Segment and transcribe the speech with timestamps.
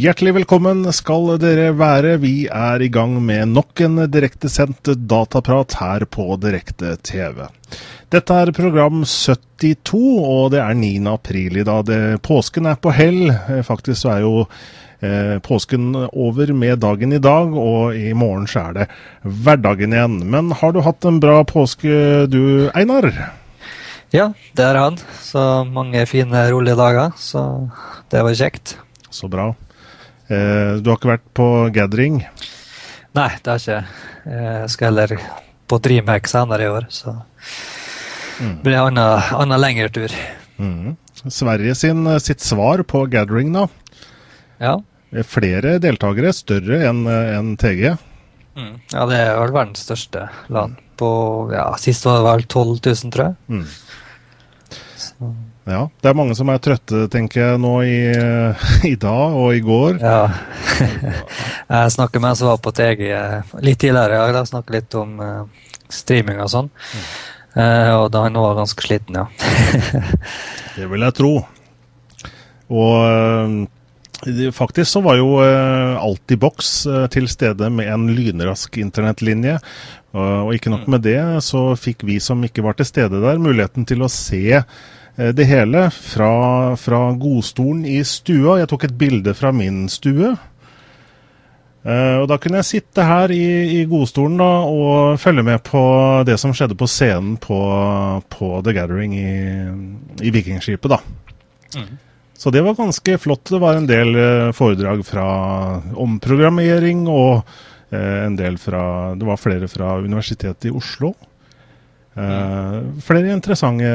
[0.00, 2.14] Hjertelig velkommen skal dere være.
[2.22, 7.46] Vi er i gang med nok en direktesendt dataprat her på Direkte TV.
[8.12, 10.92] Dette er program 72, og det er 9.
[11.12, 11.92] april i dag.
[12.24, 13.28] Påsken er på hell.
[13.28, 14.46] Eh, faktisk er jo
[15.46, 18.86] påsken over med dagen i dag, og i morgen så er det
[19.24, 20.18] hverdagen igjen.
[20.28, 23.08] Men har du hatt en bra påske du, Einar?
[24.10, 25.02] Ja, det har jeg hatt.
[25.22, 27.12] Så mange fine, rolige dager.
[27.16, 27.42] Så
[28.10, 28.74] det var kjekt.
[29.10, 29.52] Så bra.
[30.30, 32.20] Eh, du har ikke vært på gathering?
[33.16, 33.86] Nei, det har ikke jeg.
[34.30, 35.14] Jeg skal heller
[35.70, 38.56] på Dreamhack senere i år, så mm.
[38.62, 40.14] blir det en annen, annen lengre tur.
[40.58, 40.96] Mm.
[41.30, 43.68] Sverige sin, sitt svar på gathering, da?
[44.60, 44.76] Ja.
[45.26, 47.96] Flere deltakere, større enn en TG?
[48.58, 48.74] Mm.
[48.92, 50.78] Ja, det er vel verdens største land.
[51.00, 51.10] På,
[51.54, 53.36] ja, Sist var det vel 12 000, tror jeg.
[53.48, 53.64] Mm.
[55.70, 57.98] Ja, det er mange som er trøtte, tenker jeg, nå i,
[58.92, 60.00] i dag og i går.
[60.02, 60.28] Ja.
[61.74, 63.04] jeg snakker med en som var på TG
[63.64, 64.36] litt tidligere i dag.
[64.38, 66.70] Da snakket litt om uh, streaming og sånn.
[66.70, 67.10] Mm.
[67.50, 69.26] Uh, og da han var ganske sliten, ja.
[70.76, 71.32] det vil jeg tro.
[72.70, 73.60] Og uh,
[74.52, 79.58] faktisk så var jo uh, Altibox uh, til stede med en lynrask internettlinje.
[80.10, 83.84] og ikke nok med det, så fikk vi som ikke var til stede der, muligheten
[83.86, 84.58] til å se
[85.20, 88.58] Eh, det hele fra, fra, godstolen i stua.
[88.60, 90.36] Jeg tok et bilde fra min stue.
[91.80, 95.80] Uh, og Da kunne jeg sitte her i, i godstolen da, og følge med på
[96.28, 97.56] det som skjedde på scenen på,
[98.28, 99.30] på The Gathering i,
[100.20, 100.92] i Vikingskipet.
[100.92, 100.98] da.
[101.80, 101.94] Mm.
[102.40, 103.50] Så det var ganske flott.
[103.52, 105.24] Det var en del uh, foredrag fra
[106.00, 107.42] omprogrammering, og
[107.92, 111.12] uh, en del fra Det var flere fra Universitetet i Oslo.
[112.16, 113.92] Uh, flere interessante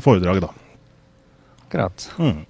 [0.00, 0.54] foredrag, da.
[1.66, 2.06] Akkurat.
[2.22, 2.44] Mm.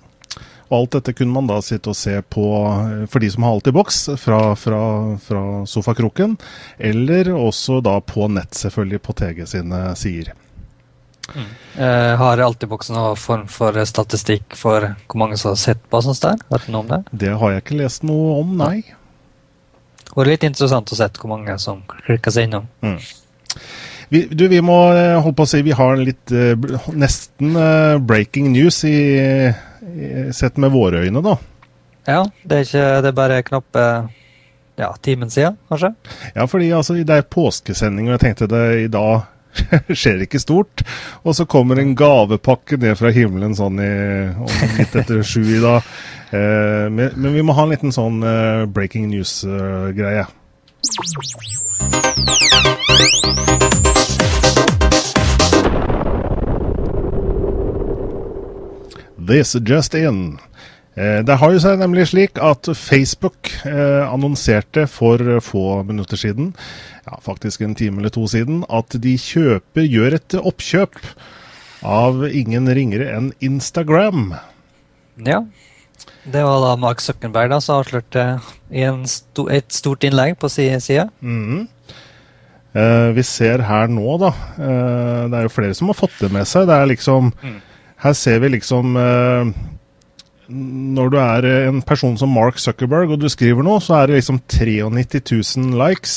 [0.73, 3.53] Og alt dette kunne man da sitte og se på eh, for de som har
[3.53, 4.83] alt i boks, fra, fra,
[5.21, 6.39] fra sofakroken.
[6.81, 10.33] Eller også da på nett, selvfølgelig, på TG sine sider.
[11.33, 11.45] Mm.
[11.79, 16.03] Uh, har Altiboksen noen form for statistikk for hvor mange som har sett på?
[16.05, 16.43] Sånt der?
[16.51, 17.01] Vet du noe om det?
[17.25, 18.83] Det har jeg ikke lest noe om, nei.
[20.03, 22.67] Det var litt interessant å se hvor mange som klikka seg innom.
[22.85, 22.99] Mm.
[24.13, 26.53] Vi, du, vi må eh, holde på å si vi har litt uh,
[26.93, 28.99] nesten uh, breaking news i,
[29.49, 31.39] i, sett med våre øyne, da.
[32.05, 33.85] Ja, det er ikke det er bare knappe
[34.77, 35.95] ja, timen siden, kanskje?
[36.35, 39.32] Ja, fordi altså, det er påskesending, og jeg tenkte det i dag
[40.01, 40.85] skjer ikke stort.
[41.27, 43.93] Og så kommer en gavepakke ned fra himmelen sånn i,
[44.37, 45.89] om litt etter sju i dag.
[46.33, 50.27] Eh, men, men, vi må ha en liten sånn eh, breaking news-greie.
[59.23, 60.41] This Just In.
[60.95, 66.53] Eh, det har jo seg nemlig slik at Facebook eh, annonserte for få minutter siden,
[67.07, 71.01] ja, faktisk en time eller to siden, at de kjøper, gjør et oppkjøp
[71.83, 74.35] av ingen ringere enn Instagram.
[75.25, 75.43] Ja.
[76.23, 78.27] Det var da Mark Zuckerberg da, som avslørte
[78.71, 81.09] i sto, et stort innlegg på side.
[81.21, 81.67] Mm.
[82.73, 84.31] Eh, vi ser her nå, da.
[84.55, 86.69] Eh, det er jo flere som har fått det med seg.
[86.69, 87.61] Det er liksom mm
[88.03, 89.51] her ser vi liksom eh,
[90.53, 94.21] Når du er en person som Mark Zuckerberg og du skriver noe, så er det
[94.21, 96.17] liksom 93 000 likes.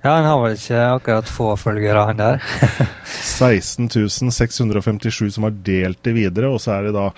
[0.00, 2.44] Ja, han har vel ikke akkurat få følgere, han der.
[3.04, 3.90] 16
[4.32, 7.10] 657 som har delt det videre, og så er det da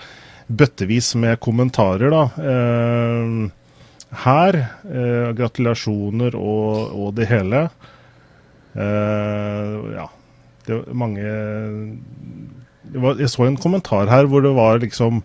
[0.51, 2.23] bøttevis med kommentarer, da.
[2.43, 3.51] Eh,
[4.25, 4.59] her.
[4.83, 7.63] Eh, gratulasjoner og, og, det hele.
[8.75, 10.09] Eh, ja.
[10.63, 11.31] Det er mange
[12.91, 15.23] var, Jeg så en kommentar her hvor det var liksom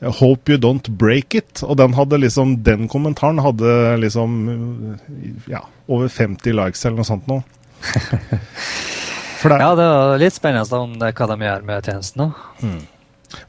[0.00, 1.62] Hope you don't break it.
[1.62, 4.96] Og den hadde liksom Den kommentaren hadde liksom
[5.50, 7.42] ja, over 50 likes eller noe sånt nå.
[9.44, 12.24] det, ja, det var litt spennende om det, hva de gjør med tjenesten.
[12.24, 12.64] nå.
[12.64, 12.82] Mm.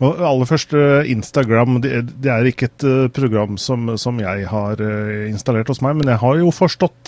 [0.03, 4.75] Og aller først, eh, Instagram det, er ikke et uh, program som, som, jeg har
[4.81, 7.03] uh, installert hos meg, men jeg har jo forstått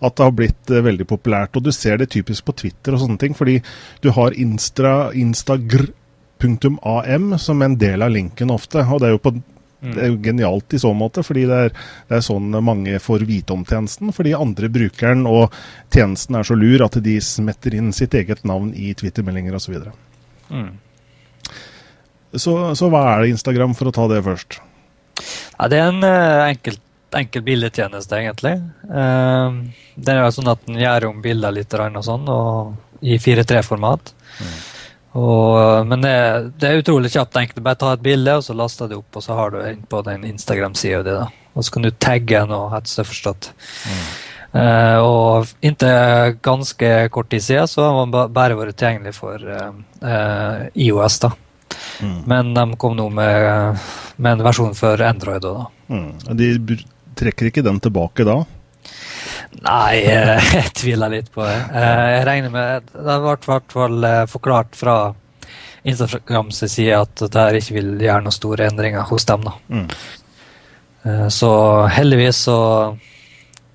[0.00, 1.56] at det har blitt veldig populært.
[1.58, 3.56] Og du ser det typisk på Twitter og sånne ting, fordi
[4.04, 8.78] du har Instra, instagr.am som en del av linken ofte.
[8.86, 9.94] Og det er jo, på, mm.
[9.94, 11.72] det er jo genialt i så måte, fordi det er,
[12.10, 14.06] det er, sånn mange får vite om tjenesten.
[14.14, 15.44] Fordi andre brukeren og
[15.94, 19.74] tjenesten er så lur at de smetter inn sitt eget navn i Twitter-meldinger osv.
[20.52, 20.72] Mm.
[22.34, 24.58] Så, så, hva er det Instagram, for å ta det først?
[25.56, 26.84] Ja, det er en uh, enkelt
[27.16, 28.58] enkel bildetjeneste, egentlig.
[28.84, 29.64] Uh,
[29.96, 34.12] det er jo sånn at den gjør om bilder litt og sånn, og i 4.3-format.
[34.38, 34.58] Mm.
[35.88, 36.12] men det,
[36.60, 37.64] det, er utrolig kjapt enkelt.
[37.64, 40.02] Bare ta et bilde, og så laster det opp, og så har du inn på
[40.06, 41.16] den Instagram-sida di.
[41.54, 43.52] Og så kan du tagge noe, hets det forstått.
[43.88, 44.06] Mm.
[44.48, 49.72] Uh, og inntil ganske kort tid siden så har man bare vært tilgjengelig for uh,
[50.00, 51.18] uh, IOS.
[51.26, 51.32] da.
[52.02, 52.20] Mm.
[52.30, 53.78] Men de kom nå med,
[54.16, 55.42] med, en versjon for Android.
[55.42, 55.66] Da.
[55.88, 56.12] Mm.
[56.38, 56.78] De
[57.18, 58.40] trekker ikke den tilbake da?
[59.64, 61.56] Nei, jeg tviler litt på det.
[61.74, 64.98] Jeg regner med Det har vært hvert fall forklart fra
[65.88, 69.46] Instagrams side at det her ikke vil gjøre noen store endringer hos dem.
[69.46, 69.54] da.
[69.72, 71.28] Mm.
[71.32, 71.50] Så
[71.94, 72.58] heldigvis så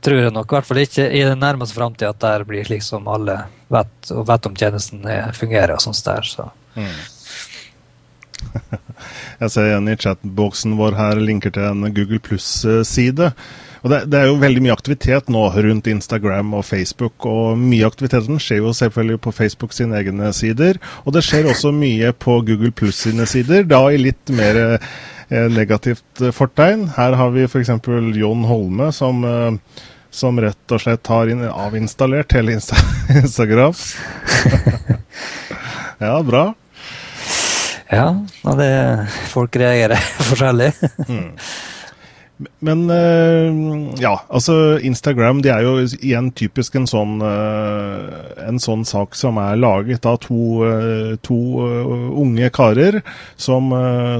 [0.03, 2.83] tror jeg nok i hvert fall ikke i den nærmeste framtid at det blir slik
[2.85, 3.37] som alle
[3.71, 5.05] vet, vet om tjenesten
[5.37, 5.75] fungerer.
[5.77, 6.49] og sånt der, så.
[6.75, 6.91] Mm.
[9.41, 13.31] Jeg ser igjen i chatboksen vår her linker til en Google Pluss-side.
[13.83, 17.27] Og det, det, er jo veldig mye aktivitet nå rundt Instagram og Facebook.
[17.27, 20.79] Og mye aktiviteten skjer jo selvfølgelig på Facebook sine egne sider.
[21.03, 25.49] Og det skjer også mye på Google Pluss sine sider, da i litt mer eh,
[25.51, 26.93] negativt fortegn.
[26.95, 27.73] Her har vi f.eks.
[28.15, 29.81] Jon Holme som eh,
[30.13, 32.77] som rett og slett har avinstallert hele Insta
[33.23, 33.73] Instagram.
[36.05, 36.51] ja, bra.
[37.93, 38.69] Ja, det,
[39.31, 40.71] folk reagerer forskjellig.
[41.07, 41.31] mm.
[42.37, 48.81] Men uh, ja, altså Instagram de er jo igjen typisk en sånn, uh, en sånn
[48.89, 51.37] sak som er laget av to, uh, to
[52.23, 53.01] unge karer
[53.37, 53.69] som,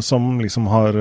[0.06, 0.96] som liksom har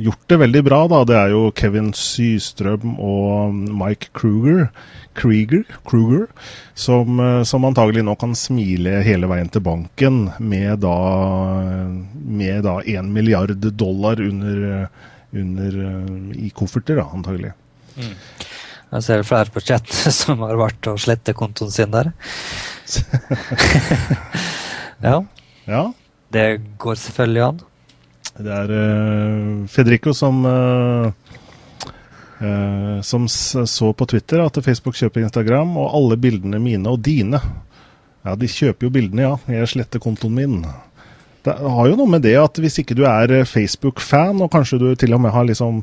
[0.00, 0.80] gjort det veldig bra.
[0.90, 1.04] da.
[1.08, 4.68] Det er jo Kevin Systrøm og Mike Kruger,
[5.14, 6.26] Krieger, Kruger
[6.74, 10.96] som, som antagelig nå kan smile hele veien til banken med da,
[12.82, 14.88] 1 milliard dollar under
[15.40, 17.52] under, eh, i kofferter, da, antagelig.
[17.96, 18.14] Mm.
[18.94, 19.90] Jeg ser flere på chat
[20.20, 22.12] som har vært og slette kontoen sin der.
[25.08, 25.18] ja.
[25.66, 25.84] ja.
[26.34, 26.48] Det
[26.82, 27.62] går selvfølgelig an.
[28.34, 31.06] Det er uh, Federico som uh,
[32.40, 37.38] uh, som så på Twitter at Facebook kjøper Instagram, og alle bildene mine og dine.
[38.24, 39.60] Ja, de kjøper jo bildene, ja.
[39.60, 40.58] Jeg sletter kontoen min.
[41.44, 44.80] Det har jo noe med det at hvis ikke du er eh, Facebook-fan, og kanskje
[44.80, 45.82] du til og med har liksom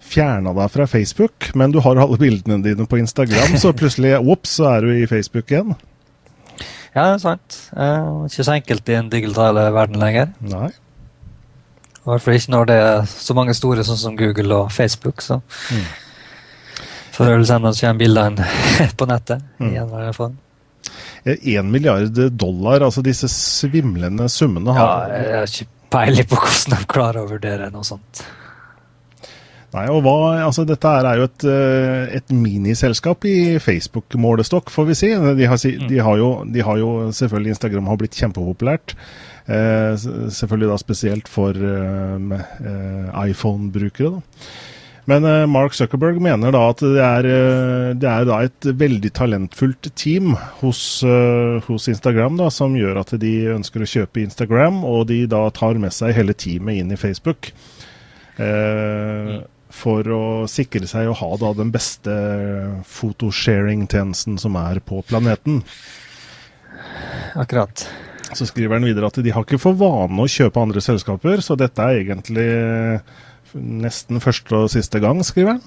[0.00, 4.56] fjerna deg fra Facebook, men du har alle bildene dine på Instagram, så plutselig ops,
[4.58, 5.74] så er du i Facebook igjen.
[6.94, 7.58] Ja, det er sant.
[7.76, 10.32] Uh, ikke så enkelt i den digitale verden lenger.
[10.42, 10.70] Nei.
[12.00, 15.22] I hvert fall ikke når det er så mange store sånn som Google og Facebook.
[15.22, 15.42] så...
[15.70, 15.90] Mm.
[17.10, 18.46] Før eller senere kommer bildene
[18.98, 19.42] på nettet.
[19.58, 19.66] Mm.
[19.66, 20.38] i en eller annen form.
[21.24, 26.76] 1 milliard dollar, altså disse svimlende summene har Ja, jeg har ikke peiling på hvordan
[26.76, 28.22] de klarer å vurdere noe sånt.
[29.70, 34.96] Nei, og hva, altså Dette er jo et, eh, et miniselskap i Facebook-målestokk, får vi
[34.98, 35.10] si.
[35.14, 38.96] De har, de, har jo, de har, jo, selvfølgelig Instagram har blitt kjempepopulært.
[39.46, 39.94] Eh,
[40.34, 42.34] selvfølgelig da spesielt for eh,
[42.66, 44.18] eh iPhone-brukere.
[44.18, 44.50] da.
[45.08, 49.12] Men uh, Mark Zuckerberg mener da at det er, uh, det er da et veldig
[49.16, 54.82] talentfullt team hos, uh, hos, Instagram da, som gjør at de ønsker å kjøpe Instagram,
[54.86, 57.52] og de da tar med seg hele teamet inn i Facebook.
[58.40, 59.42] Mm.
[59.76, 62.14] For å sikre seg å ha da den beste
[62.88, 65.60] photosharing-tjenesten som er på planeten.
[67.36, 67.84] Akkurat.
[68.32, 71.58] Så skriver han videre at de har ikke for vane å kjøpe andre selskaper, så
[71.58, 72.48] dette er egentlig
[73.54, 75.62] nesten første og siste gang, skriver han.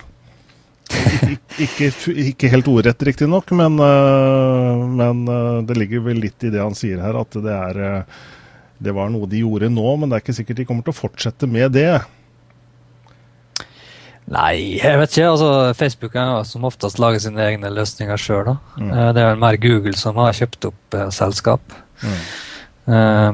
[1.63, 6.61] ikke, ikke, helt ordrett, riktignok, men, uh, men uh, det ligger vel litt i det
[6.61, 8.33] han sier her, at det, er, uh,
[8.83, 10.99] det var noe de gjorde nå, men det er ikke sikkert de kommer til å
[10.99, 11.89] fortsette med det.
[14.33, 15.33] Nei, jeg vet ikke.
[15.33, 18.53] altså Facebook er som oftest lager sine egne løsninger sjøl.
[18.79, 18.93] Mm.
[19.11, 21.75] Det er vel mer Google som har kjøpt opp selskap.
[21.99, 22.21] Mm.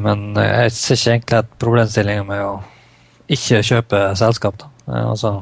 [0.02, 2.56] Men jeg ser ikke egentlig et problemstillinga med å
[3.30, 4.58] ikke kjøper selskap.
[4.62, 4.70] da.
[4.90, 5.34] Eh, altså,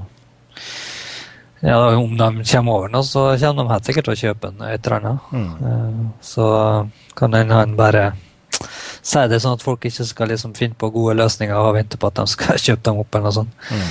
[1.65, 4.65] ja, om de kommer over nå, så kommer de helt sikkert til å kjøpe en
[4.67, 5.32] et eller annet.
[5.32, 5.72] Mm.
[5.72, 6.48] Eh, så
[7.17, 8.12] kan han bare
[9.08, 12.10] si det sånn at folk ikke skal liksom finne på gode løsninger og vente på
[12.12, 13.15] at de skal kjøpe dem opp.
[13.15, 13.58] eller noe sånt.
[13.72, 13.89] Mm.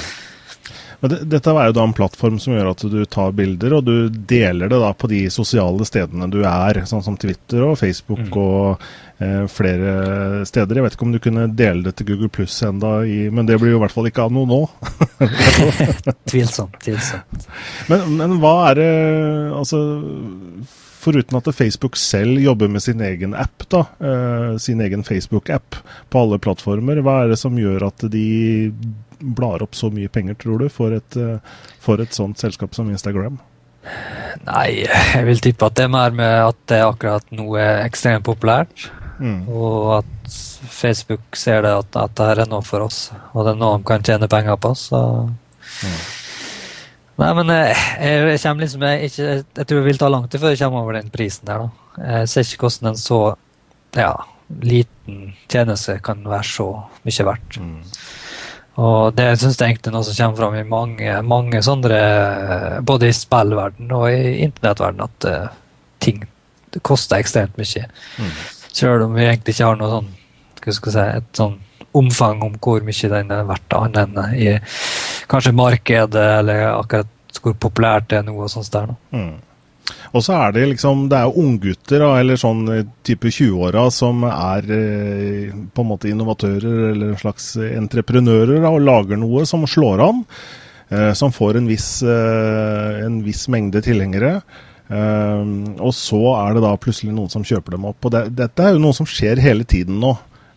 [1.00, 3.84] Men det, dette er jo da en plattform som gjør at du tar bilder, og
[3.86, 8.22] du deler det da på de sosiale stedene du er, sånn som Twitter og Facebook
[8.24, 8.38] mm.
[8.40, 8.86] og
[9.22, 10.78] eh, flere steder.
[10.80, 13.60] Jeg vet ikke om du kunne dele det til Google Pluss enda, i, men det
[13.60, 14.62] blir jo i hvert fall ikke av noe nå.
[16.30, 16.80] tvilsomt.
[16.84, 17.46] tvilsomt.
[17.92, 18.90] Men, men hva er det
[19.56, 19.78] Altså
[21.06, 25.80] foruten at Facebook selv jobber med sin egen app, da, eh, sin egen Facebook-app
[26.12, 28.26] på alle plattformer, hva er det som gjør at de
[29.16, 31.16] blar opp så mye penger, tror du, for et,
[31.80, 33.38] for et sånt selskap som Instagram?
[34.46, 38.26] Nei, jeg vil tippe at det er mer med at det akkurat nå er ekstremt
[38.26, 38.90] populært.
[39.18, 39.46] Mm.
[39.48, 40.36] Og at
[40.68, 43.88] Facebook ser det at, at dette er noe for oss, og det er noe de
[43.88, 44.74] kan tjene penger på.
[44.78, 45.98] Så mm.
[47.16, 50.42] Nei, men jeg, jeg, jeg liksom, jeg, ikke, jeg, tror det vil ta lang tid
[50.42, 51.64] før jeg kommer over den prisen der.
[51.64, 52.08] da.
[52.12, 53.20] Jeg ser ikke hvordan en så
[53.96, 54.12] ja,
[54.62, 56.68] liten tjeneste kan være så
[57.06, 57.58] mye verdt.
[57.62, 57.80] Mm.
[58.84, 62.00] Og det syns jeg egentlig er noe som kommer fram i mange, mange sånne
[62.84, 65.54] Både i spillverden og i internettverden, at uh,
[66.04, 66.26] ting
[66.84, 67.86] koster ekstremt mye.
[68.20, 68.34] Mm.
[68.76, 70.12] Selv om vi egentlig ikke har noe sånn,
[70.66, 71.56] skal si, et sånn
[71.96, 74.50] omfang om hvor mye den er verdt, annet enn i
[75.30, 78.94] kanskje markedet eller akkurat hvor populært det er nå og sånt der.
[79.14, 79.34] Mm.
[80.16, 82.64] Og så er det liksom Det er jo unggutter eller sånn
[83.06, 88.86] type 20-åra som er eh, på en måte innovatører eller en slags entreprenører da, og
[88.86, 90.24] lager noe som slår an.
[90.88, 94.40] Eh, som får en viss, eh, en viss mengde tilhengere.
[94.86, 98.06] Og så er det da plutselig noen som kjøper dem opp.
[98.06, 100.12] Og det, dette er jo noe som skjer hele tiden nå.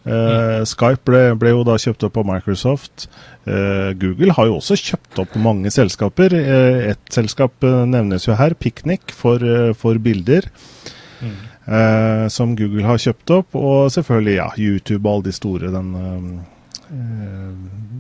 [0.10, 3.06] Uh, Skype ble, ble, jo da kjøpt opp av Microsoft.
[3.46, 6.34] Uh, Google har jo også kjøpt opp mange selskaper.
[6.34, 9.44] Uh, et selskap nevnes jo her, Picnic, for,
[9.78, 10.50] for bilder.
[11.20, 11.36] Mm.
[12.32, 13.58] som Google har kjøpt opp.
[13.60, 15.90] Og selvfølgelig ja, YouTube og alle de store den,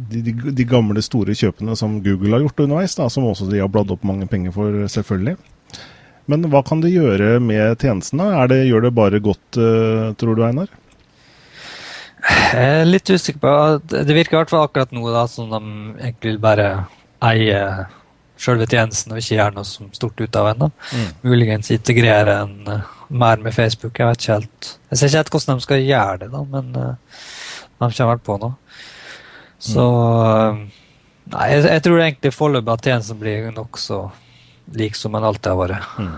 [0.09, 3.59] de, de, de, gamle, store kjøpene som Google har gjort underveis, da, som også de
[3.59, 5.35] har bladd opp mange penger for, selvfølgelig.
[6.31, 8.31] Men hva kan det gjøre med tjenestene?
[8.49, 10.71] Det, gjør det bare godt, tror du, Einar?
[12.29, 13.53] Jeg er litt usikker på
[13.89, 15.59] Det virker i hvert fall akkurat nå da, som de
[15.99, 16.67] egentlig vil bare
[17.25, 17.61] eie
[18.39, 20.69] selve tjenesten og ikke gjøre noe som stort ut av ennå.
[20.95, 21.09] Mm.
[21.27, 23.99] Muligens integrere en uh, mer med Facebook.
[23.99, 26.71] Jeg vet ikke helt Jeg ser ikke helt hvordan de skal gjøre det, da, men
[26.77, 27.19] uh,
[27.79, 28.79] de kommer vel på noe.
[29.59, 30.63] Så mm.
[31.29, 33.99] Nei, jeg, jeg tror egentlig foreløpig at tjenesten blir nokså
[34.79, 35.91] lik som den alltid har vært.
[36.01, 36.15] Mm.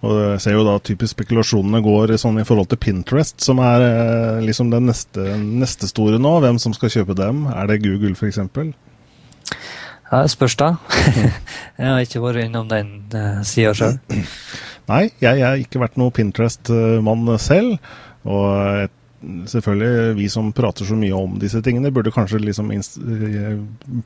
[0.00, 3.84] Og jeg ser jo da typisk spekulasjonene går sånn i forhold til Pinterest, som er
[3.84, 6.38] eh, liksom den neste, neste, store nå.
[6.40, 7.44] Hvem som skal kjøpe dem?
[7.52, 8.40] Er det Google f.eks.?
[10.10, 10.72] Ja, det spørs da.
[11.80, 14.00] jeg har ikke vært innom den uh, sida sjøl.
[14.90, 17.76] Nei, jeg har ikke vært noe Pinterest-mann selv.
[18.24, 18.88] Og
[19.46, 23.58] selvfølgelig, vi som prater så mye om disse tingene, burde kanskje liksom eh,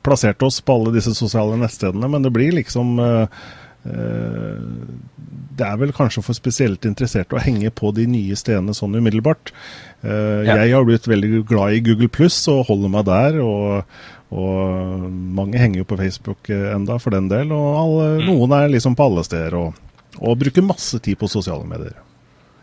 [0.03, 3.45] plassert oss på alle disse sosiale nettstedene, men det blir liksom uh,
[3.85, 9.53] det er vel kanskje for spesielt interesserte å henge på de nye stedene sånn umiddelbart.
[10.01, 10.57] Ja.
[10.57, 13.37] Jeg har blitt veldig glad i Google pluss og holder meg der.
[13.45, 13.99] Og,
[14.33, 15.05] og,
[15.37, 17.53] mange henger jo på Facebook enda for den del.
[17.55, 18.25] Og alle, mm.
[18.31, 19.79] noen er liksom på alle steder og,
[20.17, 22.01] og bruker masse tid på sosiale medier.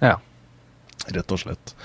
[0.02, 0.19] Ja.
[1.14, 1.76] Rett og slett.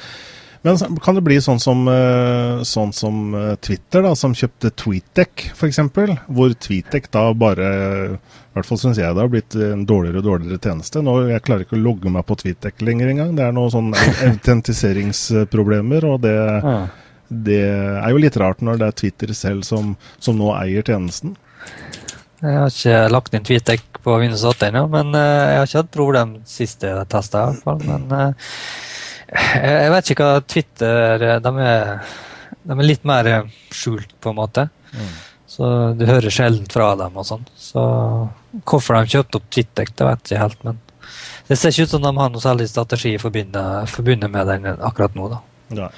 [0.62, 5.50] Men kan det bli sånn som, eh, sånn som eh, Twitter, da, som kjøpte TweetDeck
[5.54, 5.80] f.eks.,
[6.28, 7.72] hvor TweetDeck da bare
[8.18, 11.04] i hvert fall syns jeg det har blitt en dårligere og dårligere tjeneste.
[11.06, 13.36] Nå, Jeg klarer ikke å logge meg på TweetDeck lenger engang.
[13.38, 16.34] Det er noen sånne autentiseringsproblemer, og det,
[16.66, 16.80] ja.
[17.30, 17.62] det,
[18.02, 21.38] er jo litt rart når det er Twitter selv som, som nå eier tjenesten.
[22.42, 25.82] Jeg har ikke lagt inn TweetDeck på Windows 8 ennå, men uh, jeg har ikke
[25.84, 27.46] hatt problem siste testa.
[27.46, 28.10] I hvert fall, men
[29.28, 32.12] jeg vet ikke hva Twitter de er,
[32.68, 33.30] de er litt mer
[33.76, 34.68] skjult, på en måte.
[34.94, 35.16] Mm.
[35.58, 37.46] Så du hører sjelden fra dem og sånn.
[37.58, 37.82] Så
[38.68, 40.66] hvorfor de kjøpte opp Twitter, det vet jeg ikke helt.
[40.68, 40.82] Men
[41.48, 45.30] det ser ikke ut som de har noe særlig strategi forbundet med den akkurat nå.
[45.32, 45.42] da.
[45.80, 45.90] Ja.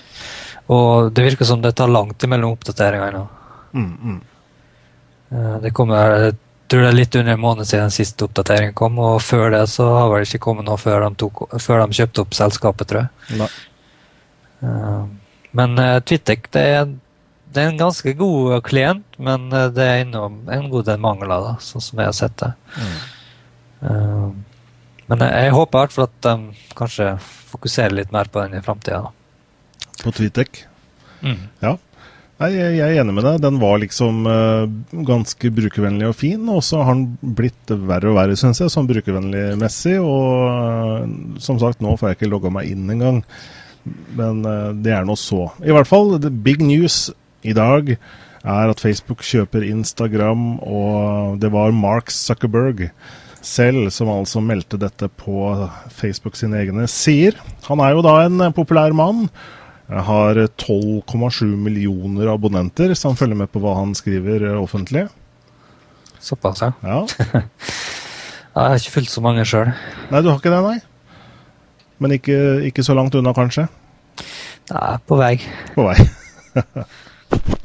[0.70, 3.24] Og det virker som det tar langt mellom oppdateringene.
[3.74, 4.20] Mm, mm.
[5.34, 6.32] Eh, det kommer
[6.70, 9.64] tror det er litt under en måned siden den siste oppdateringen kom, og før det
[9.72, 13.06] så har det ikke kommet noe før de, tok, før de kjøpte opp selskapet, tror
[13.06, 13.40] jeg.
[13.42, 13.50] Nei.
[14.60, 15.06] Uh,
[15.56, 16.92] men uh, Twitek det er,
[17.50, 21.34] det er, en ganske god klient, men uh, det er innom en god del mangler,
[21.48, 22.52] da, sånn som jeg har sett det.
[23.80, 24.40] Mm.
[25.08, 27.06] men jeg, jeg, håper i hvert fall at de kanskje
[27.54, 29.06] fokuserer litt mer på den i framtida.
[30.04, 30.66] På Twitek?
[31.24, 31.46] Mm.
[31.64, 31.78] Ja.
[32.40, 33.42] Nei, jeg er enig med deg.
[33.44, 34.64] Den var liksom uh,
[35.08, 36.46] ganske brukervennlig og fin.
[36.48, 39.98] Og så har den blitt verre og verre, syns jeg, sånn brukervennlig-messig.
[40.00, 43.20] Og uh, som sagt, nå får jeg ikke logga meg inn engang.
[44.16, 45.50] Men uh, det er nå så.
[45.60, 47.10] I hvert fall, the big news
[47.44, 47.92] i dag
[48.40, 52.88] er at Facebook kjøper Instagram, og det var Mark Zuckerberg
[53.44, 55.52] selv som altså meldte dette på
[55.96, 57.36] Facebook sine egne sider.
[57.68, 59.28] Han er jo da en populær mann.
[59.90, 65.08] Jeg har 12,7 millioner abonnenter som følger med på hva han skriver eh, offentlig.
[66.22, 66.72] Såpass, ja.
[66.86, 67.00] ja.
[68.54, 69.72] jeg har ikke fulgt så mange sjøl.
[70.12, 70.78] Nei, du har ikke det, nei?
[72.00, 72.38] Men ikke,
[72.70, 73.66] ikke så langt unna, kanskje?
[74.70, 75.34] Nei, på vei.
[75.74, 75.98] På vei.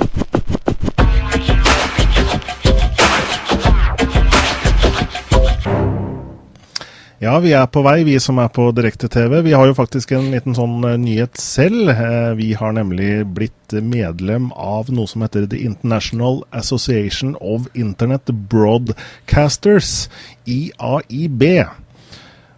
[7.25, 9.39] Ja, vi er på vei, vi som er på direkte-TV.
[9.47, 11.89] Vi har jo faktisk en liten sånn uh, nyhet selv.
[11.97, 18.29] Uh, vi har nemlig blitt medlem av noe som heter The International Association of Internet
[18.53, 20.11] Broadcasters,
[20.45, 21.47] IAIB.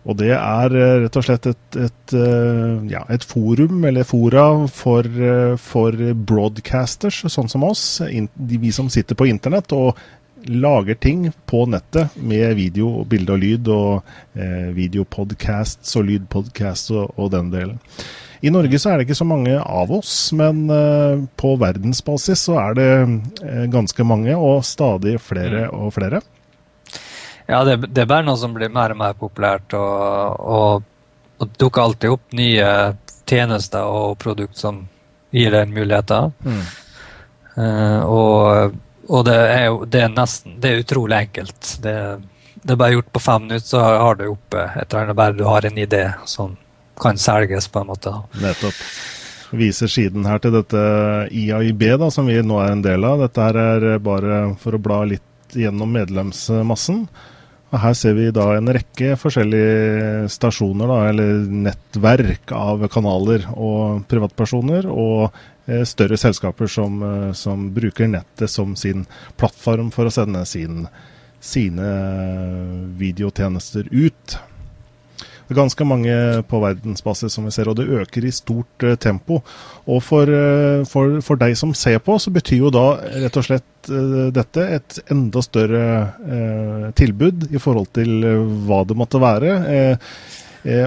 [0.06, 2.18] Og det er uh, rett og slett et, et,
[2.90, 5.06] ja, et, forum, eller fora, for,
[5.62, 7.86] for broadcasters, sånn som oss.
[8.34, 9.94] Vi som sitter på internett og
[10.48, 17.10] lager ting på nettet med video, bilde og lyd, og eh, videopodcasts og lydpodcasts og,
[17.16, 17.80] og, den delen.
[18.44, 22.58] I Norge så er det ikke så mange av oss, men eh, på verdensbasis så
[22.62, 22.90] er det
[23.44, 25.78] eh, ganske mange, og stadig flere mm.
[25.78, 26.22] og flere.
[27.46, 30.86] Ja, det, det, er noe som blir mer og mer populært, og, og,
[31.38, 32.70] og dukker alltid opp nye
[33.26, 34.82] tjenester og produkter som
[35.34, 36.32] gir den muligheter.
[36.46, 36.66] Mm.
[37.56, 38.74] Uh, og
[39.08, 41.72] og det er jo det er nesten Det er utrolig enkelt.
[41.82, 41.96] Det,
[42.62, 45.36] det, er bare gjort på fem minutter, så har du oppe et eller annet bare
[45.36, 46.56] du har en idé som
[47.00, 48.12] kan selges, på en måte.
[48.40, 48.80] Nettopp.
[49.56, 50.82] Viser siden her til dette
[51.30, 53.20] IAIB, da, som vi nå er en del av.
[53.22, 57.04] Dette her er bare for å bla litt gjennom medlemsmassen.
[57.66, 64.06] Og her ser vi da en rekke forskjellige stasjoner, da, eller nettverk av kanaler og
[64.10, 64.88] privatpersoner.
[64.90, 65.36] Og
[65.66, 69.06] større selskaper som, eh, som, bruker nettet som sin
[69.36, 70.86] plattform for å sende sin,
[71.42, 71.88] sine
[72.98, 74.36] videotjenester ut.
[75.46, 76.14] Det er ganske mange
[76.50, 79.38] på verdensbasis som vi ser, og det øker i stort uh, tempo.
[79.86, 80.30] Og for,
[80.90, 83.90] for, for, deg som ser på, så betyr jo da rett og slett
[84.34, 88.26] dette et enda større tilbud i forhold til
[88.66, 89.52] hva det måtte være.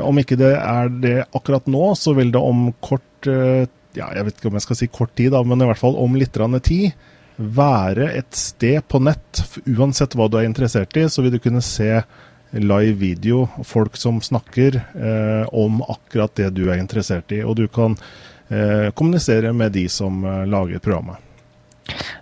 [0.04, 3.30] om ikke det er det akkurat nå, så vil det om kort
[3.98, 5.98] ja, jeg vet ikke om jeg skal si kort tid, da, men i hvert fall
[6.00, 6.92] om litt tid,
[7.40, 11.64] være et sted på nett, uansett hva du er interessert i, så vil du kunne
[11.64, 12.02] se
[12.52, 17.44] live video, folk som snakker eh, om akkurat det du er interessert i.
[17.46, 17.96] Og du kan
[18.50, 21.22] eh, kommunisere med de som eh, lager programmet.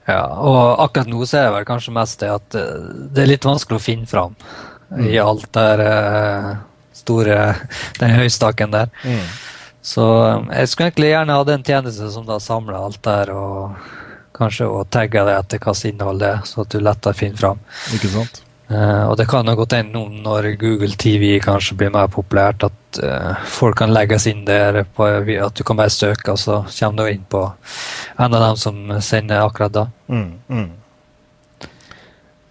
[0.08, 3.32] Ja, og akkurat nå så er det vel kanskje mest det at eh, det er
[3.32, 4.36] litt vanskelig å finne fram
[4.92, 5.06] mm.
[5.08, 6.52] i alt der eh,
[6.96, 7.40] store
[8.02, 8.92] Den høystaken der.
[9.04, 9.24] Mm.
[9.88, 13.78] Så um, jeg skulle egentlig gjerne hatt en tjeneste som da samler alt der, og
[14.38, 17.64] kanskje og tagger det etter hva innhold det er, så at du lettere finner fram.
[17.96, 18.42] Ikke sant?
[18.68, 22.68] Uh, og det kan jo godt hende nå når Google TV kanskje blir mer populært,
[22.68, 26.60] at uh, folk kan legges inn der på at du kan bare søke, og så
[26.68, 29.86] kommer du inn på en av dem som sender akkurat da.
[30.12, 30.68] Mm, mm.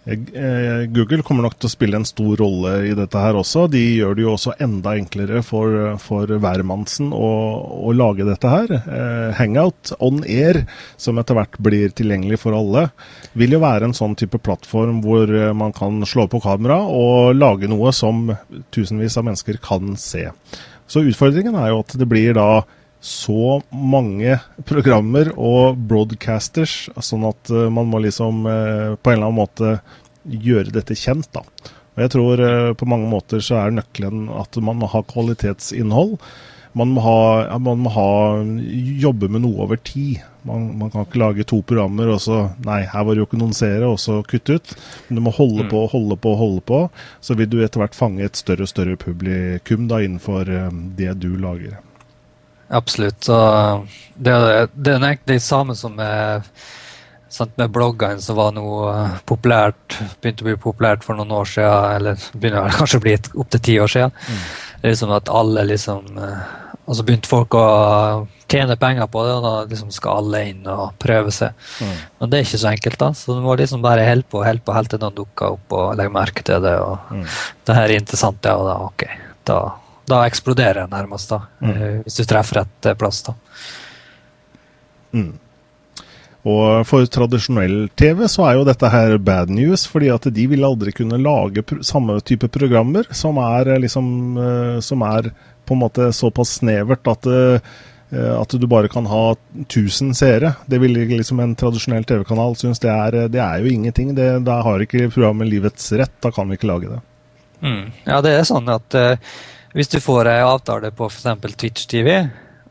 [0.06, 3.64] Eh, Google kommer nok til å spille en stor rolle i dette her også.
[3.72, 7.30] De gjør det jo også enda enklere for, for hvermannsen å,
[7.88, 8.70] å, lage dette her.
[8.76, 10.62] Eh, Hangout on air,
[11.00, 12.86] som etter hvert blir tilgjengelig for alle,
[13.34, 17.34] vil jo være en sånn type plattform hvor eh, man kan slå på kamera og
[17.34, 18.30] lage noe som
[18.70, 20.28] tusenvis av mennesker kan se.
[20.86, 22.62] Så utfordringen er jo at det blir da
[23.00, 29.28] så mange programmer og broadcasters, sånn at uh, man må liksom uh, på en eller
[29.28, 29.76] annen måte
[30.26, 31.28] gjøre dette kjent.
[31.36, 31.44] da.
[31.94, 36.18] Og Jeg tror uh, på mange måter så er nøkkelen at man må ha kvalitetsinnhold.
[36.76, 38.08] Man må, ha, man må ha,
[39.00, 40.20] jobbe med noe over tid.
[40.44, 43.40] Man, man, kan ikke lage to programmer og så Nei, her var det jo ikke
[43.40, 44.76] noen seere, og så kutte ut.
[45.06, 45.70] Men du må holde mm.
[45.72, 46.82] på, holde på, holde på.
[47.24, 50.52] Så vil du etter hvert fange et større og større publikum da innenfor
[51.00, 51.78] det du lager.
[52.68, 53.28] Absolutt.
[53.30, 54.34] Og det,
[54.74, 56.46] det er egentlig det samme som med,
[57.32, 61.50] sant, med bloggene som var noe eh, populært, begynte å bli populært for noen år
[61.50, 64.16] siden, eller begynner kanskje å bli opptil ti år siden.
[64.26, 64.46] Mm.
[64.76, 66.48] Det er liksom at alle liksom eh,
[66.86, 67.62] Og så begynte folk å
[68.46, 71.56] tjene penger på det, og da liksom skal alle inn og prøve seg.
[71.82, 71.96] Mm.
[72.20, 73.08] Men det er ikke så enkelt, da.
[73.18, 75.96] Så du må liksom bare holde på holde på helt til noen dukker opp og
[75.98, 76.76] legger merke til det.
[76.78, 77.24] og mm.
[77.66, 79.04] Det her er interessant, ja, og da ok.
[79.50, 79.58] Da
[80.06, 81.72] da eksploderer det nærmest, da, mm.
[81.72, 83.22] Eh, hvis du treffer rett eh, plass.
[83.26, 83.34] da.
[85.16, 85.32] Mm.
[86.46, 90.66] Og for tradisjonell TV så er jo dette her bad news, fordi at de vil
[90.66, 94.06] aldri kunne lage samme type programmer som er eh, liksom
[94.80, 95.32] Som er
[95.66, 97.26] på en måte såpass snevert at
[98.06, 99.34] at du bare kan ha
[99.66, 100.52] 1000 seere.
[100.70, 104.12] Det vil liksom en tradisjonell TV-kanal synes det er, det er jo ingenting.
[104.14, 106.14] Det, da har ikke programmet livets rett.
[106.22, 107.00] Da kan vi ikke lage det.
[107.66, 107.90] Mm.
[108.06, 109.18] Ja, det er sånn at uh,
[109.76, 111.56] hvis du får ei avtale på f.eks.
[111.60, 112.14] Twitch TV,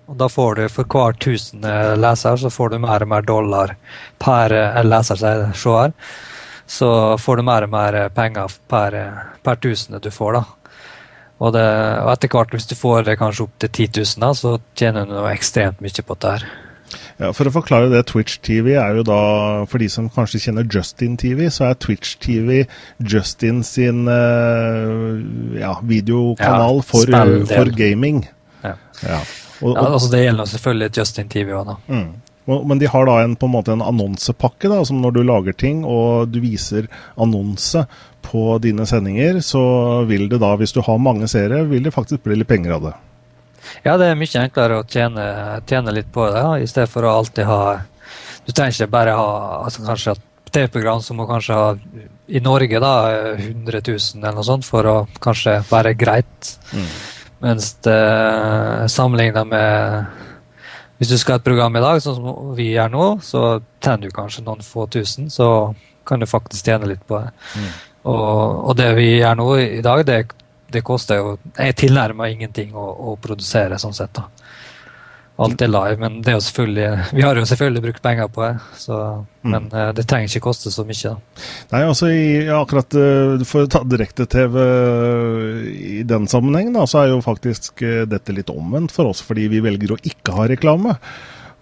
[0.10, 3.76] og da får du for hver tusende leser, så får du mer og mer dollar
[4.22, 4.54] per
[4.86, 5.94] leser, seer.
[6.66, 6.90] Så
[7.22, 9.00] får du mer og mer penger per,
[9.46, 10.44] per tusende du får, da.
[11.36, 11.66] Og, det,
[12.02, 15.06] og etter hvert, hvis du får det kanskje opp til 10 000, da, så tjener
[15.06, 16.38] du noe ekstremt mye på dette.
[16.38, 16.65] her.
[17.22, 19.20] Ja, For å forklare det, Twitch TV er jo da,
[19.72, 22.66] for de som kanskje kjenner Justin TV, så er Twitch TV
[23.00, 25.16] Justin sin uh,
[25.56, 27.16] ja, videokanal Ja, for,
[27.54, 28.26] for gaming.
[28.66, 28.76] Ja.
[29.00, 29.22] Ja.
[29.64, 31.78] Og, Ja, og, altså Det gjelder selvfølgelig Justin TV òg, da.
[31.88, 32.14] mm.
[32.46, 35.56] Men de har da en, på en måte en annonsepakke, da, som når du lager
[35.58, 36.86] ting og du viser
[37.18, 37.86] annonse
[38.26, 39.64] på dine sendinger, så
[40.06, 42.86] vil det da, hvis du har mange seere, vil det faktisk bli litt penger av
[42.86, 42.94] det.
[43.86, 45.26] Ja, det er mye enklere å tjene,
[45.70, 47.60] tjene litt på det, ja, i stedet for å alltid ha
[48.46, 49.30] Du trenger ikke bare ha
[49.66, 51.72] altså kanskje et TV-program som må kanskje ha
[52.28, 52.94] i Norge da
[53.34, 56.52] 100 000 eller noe sånt for å kanskje være greit.
[57.44, 57.98] Mens det
[58.94, 60.06] sammenlignet med
[60.98, 64.08] Hvis du skal ha et program i dag, sånn som vi gjør nå, så tjener
[64.08, 65.74] du kanskje noen få tusen, så
[66.08, 67.34] kan du faktisk tjene litt på det.
[68.06, 70.22] Og, og det vi gjør nå i dag, det,
[70.76, 74.14] det koster jo er tilnærma ingenting å, å produsere, sånn sett.
[74.18, 74.30] da.
[75.36, 78.44] Alt er live, men det er jo selvfølgelig, vi har jo selvfølgelig brukt penger på
[78.46, 78.54] det.
[78.80, 79.00] Så,
[79.44, 81.12] Men eh, det trenger ikke koste så mye.
[81.12, 81.44] da.
[81.74, 84.56] Nei, altså i, akkurat eh, For å ta direkte-TV
[85.76, 89.50] i den sammenhengen, da, så er jo faktisk eh, dette litt omvendt for oss, fordi
[89.52, 90.96] vi velger å ikke ha reklame.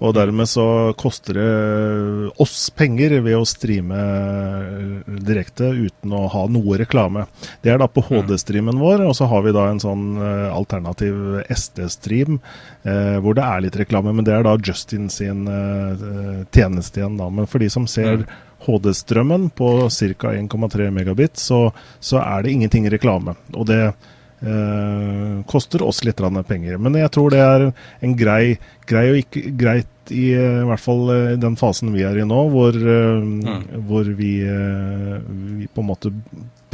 [0.04, 0.66] Og dermed så
[1.00, 7.26] koster det oss penger ved å streame eh, direkte uten å ha noe reklame.
[7.64, 11.40] Det er da på HD-streamen vår, og så har vi da en sånn eh, alternativ
[11.48, 12.42] SD-stream
[12.84, 17.20] eh, hvor det er litt reklame, men det er da Justin sin eh, tjeneste igjen,
[17.22, 17.30] da.
[17.32, 18.26] Men for de som ser
[18.68, 20.34] HD-strømmen på ca.
[20.36, 23.38] 1,3 megabit, så, så er det ingenting reklame.
[23.56, 23.94] Og det
[24.44, 26.78] eh, koster oss litt penger.
[26.78, 30.84] Men jeg tror det er en grei, grei og ikke, greit i, eh, i hvert
[30.84, 35.22] fall i den fasen vi er i nå, hvor, eh, hvor vi, eh,
[35.60, 36.12] vi på en måte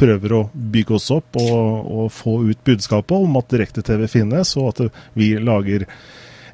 [0.00, 4.72] prøver å bygge oss opp og, og få ut budskapet om at direkte-TV finnes, og
[4.72, 5.86] at vi lager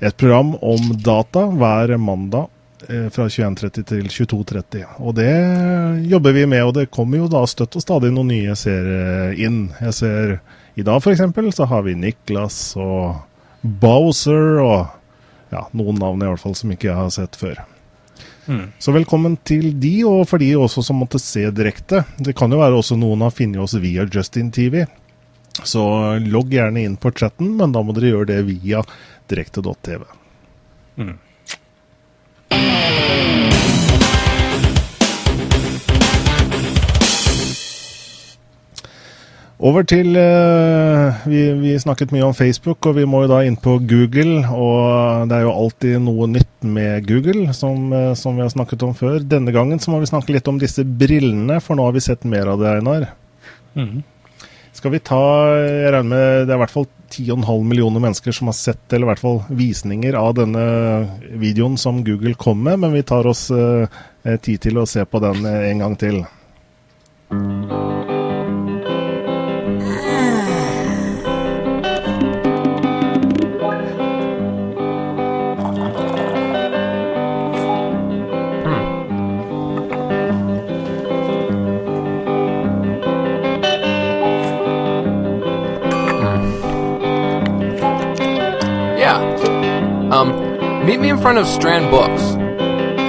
[0.00, 4.82] et program om data hver mandag eh, fra 21.30 til 22.30.
[5.00, 5.30] Og det
[6.10, 9.70] jobber vi med, og det kommer jo da støtt og stadig noen nye seere inn.
[9.80, 10.34] Jeg ser
[10.76, 11.24] i dag f.eks.
[11.56, 13.16] så har vi Niklas og
[13.62, 14.92] Bowser og
[15.54, 17.62] ja, noen navn i hvert fall som ikke jeg har sett før.
[18.78, 22.04] Så velkommen til de, og for de også som måtte se direkte.
[22.18, 24.84] Det kan jo være også noen har funnet oss via Justin TV.
[25.64, 25.82] Så
[26.22, 28.84] logg gjerne inn på chatten, men da må dere gjøre det via
[29.32, 30.04] direkte.tv.
[39.56, 43.56] Over til eh, vi, vi snakket mye om Facebook, og vi må jo da inn
[43.56, 44.42] på Google.
[44.52, 48.84] Og det er jo alltid noe nytt med Google, som, eh, som vi har snakket
[48.84, 49.22] om før.
[49.24, 52.28] Denne gangen så må vi snakke litt om disse brillene, for nå har vi sett
[52.28, 53.08] mer av det, Einar.
[54.76, 55.20] Skal vi ta
[55.56, 59.06] Jeg regner med det er i hvert fall 10,5 millioner mennesker som har sett, eller
[59.06, 60.66] i hvert fall visninger av denne
[61.32, 63.88] videoen som Google kom med, men vi tar oss eh,
[64.36, 66.26] tid til å se på den eh, en gang til.
[67.32, 68.15] Yeah.
[90.86, 92.22] Meet me in front of Strand Books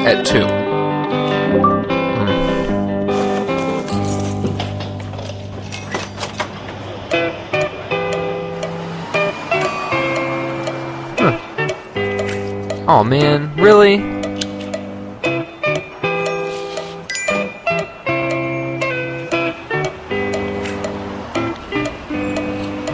[0.08, 0.40] at 2.
[11.20, 11.38] Huh.
[12.88, 13.98] Oh man, really?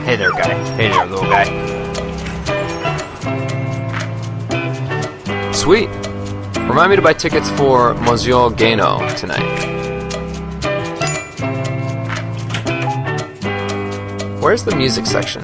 [0.04, 0.54] Hey there, guy.
[0.76, 1.73] Hey there, little guy.
[5.64, 5.88] Sweet.
[6.68, 9.40] Remind me to buy tickets for Monsieur Gano tonight.
[14.42, 15.42] Where's the music section?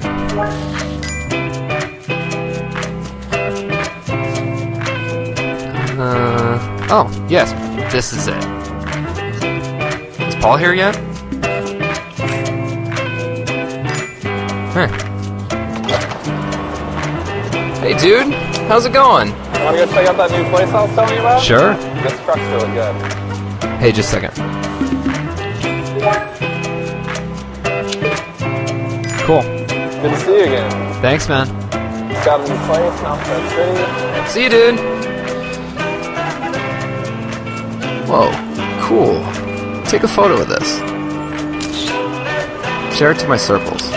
[5.98, 7.54] Uh, oh, yes,
[7.94, 8.44] this is it.
[10.28, 10.98] Is Paul here yet?
[14.74, 14.90] Huh.
[17.80, 19.32] Hey, dude, how's it going?
[19.32, 21.42] Want to go check out that new place I was telling you about?
[21.42, 21.74] Sure.
[22.04, 22.96] This truck's really good.
[23.82, 24.34] Hey, just a second.
[29.26, 29.42] Cool.
[29.42, 31.02] Good to see you again.
[31.02, 31.48] Thanks, man.
[32.24, 34.32] Got a new place in Alphabet City.
[34.32, 34.80] See you, dude.
[38.08, 38.30] Whoa,
[38.82, 39.24] cool.
[39.86, 40.78] Take a photo of this.
[42.96, 43.89] Share it to my circles.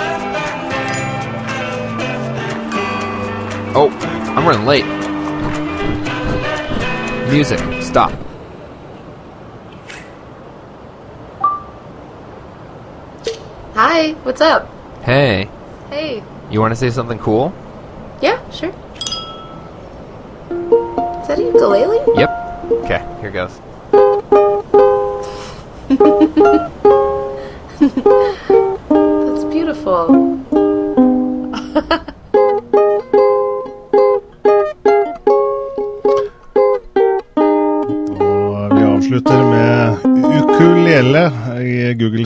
[4.53, 4.85] Running late.
[7.33, 7.59] Music.
[7.83, 8.13] Stop.
[13.75, 14.69] Hi, what's up?
[15.03, 15.49] Hey,
[15.89, 16.23] Hey.
[16.51, 17.53] you want to say something cool?
[18.21, 18.69] Yeah, sure.
[20.51, 21.99] Is that a ukulele?
[22.19, 22.31] Yep.
[22.85, 23.59] Okay, here goes.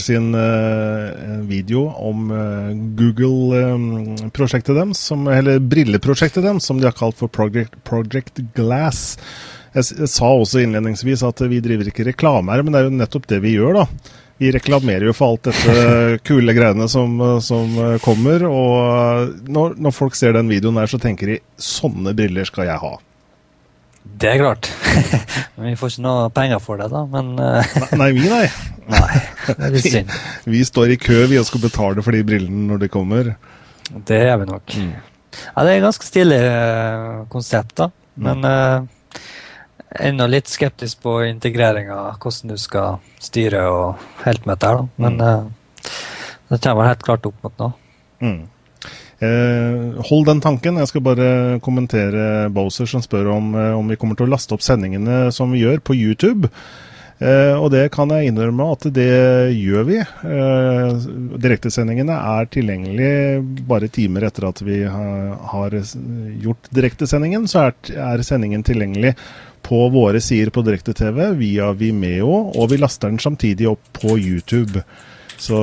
[0.07, 7.19] sin eh, video om eh, Google-prosjektet deres, som, eller brilleprosjektet deres, som de har kalt
[7.19, 9.19] for Project, Project Glass.
[9.77, 13.29] Jeg sa også innledningsvis at vi driver ikke reklame her, men det er jo nettopp
[13.33, 14.15] det vi gjør, da.
[14.41, 15.75] Vi reklamerer jo for alt dette
[16.29, 21.35] kule greiene som, som kommer, og når, når folk ser den videoen der, så tenker
[21.35, 22.97] de sånne briller skal jeg ha.
[24.17, 24.69] Det er klart.
[25.57, 27.03] Men vi får ikke noe penger for det, da.
[27.11, 28.47] Men eh, Nei, vi nei.
[28.95, 30.15] nei, det er litt synd.
[30.47, 33.33] Vi står i kø vi og skal betale for de brillene når de kommer.
[34.07, 34.77] Det gjør vi nok.
[34.77, 37.91] Ja, det er et ganske stilig eh, konsept, da.
[38.17, 39.21] Men eh,
[40.09, 44.71] ennå litt skeptisk på integreringa, hvordan du skal styre og helt med dette.
[44.71, 44.89] her, da.
[45.05, 45.91] Men eh,
[46.51, 47.77] det kommer helt klart opp mot noe.
[48.25, 48.39] Mm.
[49.19, 50.77] Eh, hold den tanken.
[50.77, 51.29] Jeg skal bare
[51.65, 55.53] kommentere Bowser som spør om, eh, om vi kommer til å laste opp sendingene som
[55.53, 56.51] vi gjør på YouTube.
[57.19, 59.97] Eh, og det kan jeg innrømme at det gjør vi.
[59.97, 61.07] Eh,
[61.41, 65.71] direktesendingene er tilgjengelig bare timer etter at vi har, har
[66.45, 67.49] gjort direktesendingen.
[67.49, 69.15] Så er, er sendingen tilgjengelig
[69.67, 74.85] på våre sider på direkte-TV via Vimeo, og vi laster den samtidig opp på YouTube.
[75.37, 75.57] Så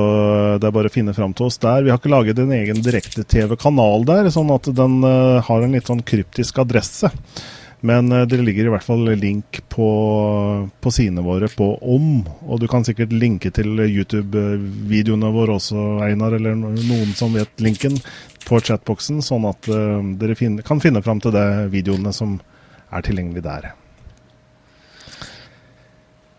[0.60, 1.82] det er bare å finne fram til oss der.
[1.82, 5.90] Vi har ikke laget en egen direkte-TV-kanal der, sånn at den eh, har en litt
[5.90, 7.10] sånn kryptisk adresse.
[7.84, 9.88] Men eh, det ligger i hvert fall link på,
[10.80, 16.38] på sidene våre på om, og du kan sikkert linke til YouTube-videoene våre også, Einar,
[16.38, 17.98] eller noen som vet linken
[18.44, 22.38] på chatboksen, sånn at eh, dere finne, kan finne fram til de videoene som
[22.94, 23.72] er tilgjengelig der.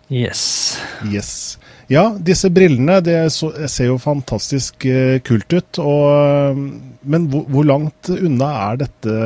[0.10, 0.78] Yes.
[1.10, 1.58] Yes.
[1.88, 5.80] Ja, disse brillene det så, ser jo fantastisk eh, kult ut.
[5.82, 6.64] Og, eh,
[7.06, 9.18] men hvor, hvor langt unna er dette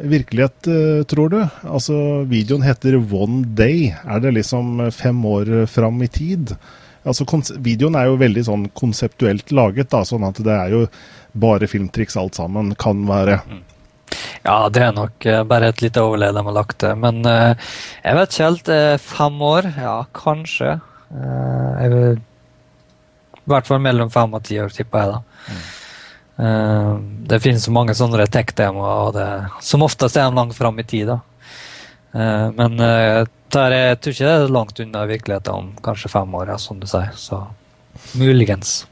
[0.00, 1.38] virkelighet, eh, tror du?
[1.68, 1.98] Altså,
[2.30, 3.90] Videoen heter One Day.
[4.06, 6.56] Er det liksom fem år fram i tid?
[7.04, 7.28] Altså,
[7.60, 10.82] Videoen er jo veldig sånn konseptuelt laget, da, sånn at det er jo
[11.36, 13.42] bare filmtriks alt sammen kan være.
[14.46, 16.96] Ja, det er nok bare et lite overledd de har lagt til.
[17.02, 18.70] Men jeg vet ikke helt.
[19.04, 19.74] fem år?
[19.76, 20.78] Ja, kanskje.
[21.12, 22.20] Eh, jeg vil,
[23.38, 25.16] I hvert fall mellom fem og ti år, tipper jeg.
[25.16, 25.56] da.
[26.36, 26.92] Eh,
[27.30, 29.28] det finnes så mange sånne tech-demoer, og det,
[29.64, 31.12] som oftest er de langt fram i tid.
[31.14, 31.20] da.
[32.16, 33.22] Eh, men eh,
[33.54, 36.58] der er, jeg tror ikke det er langt unna virkeligheten om kanskje fem år, ja,
[36.60, 37.12] som du sier.
[37.16, 37.44] Så
[38.18, 38.84] muligens.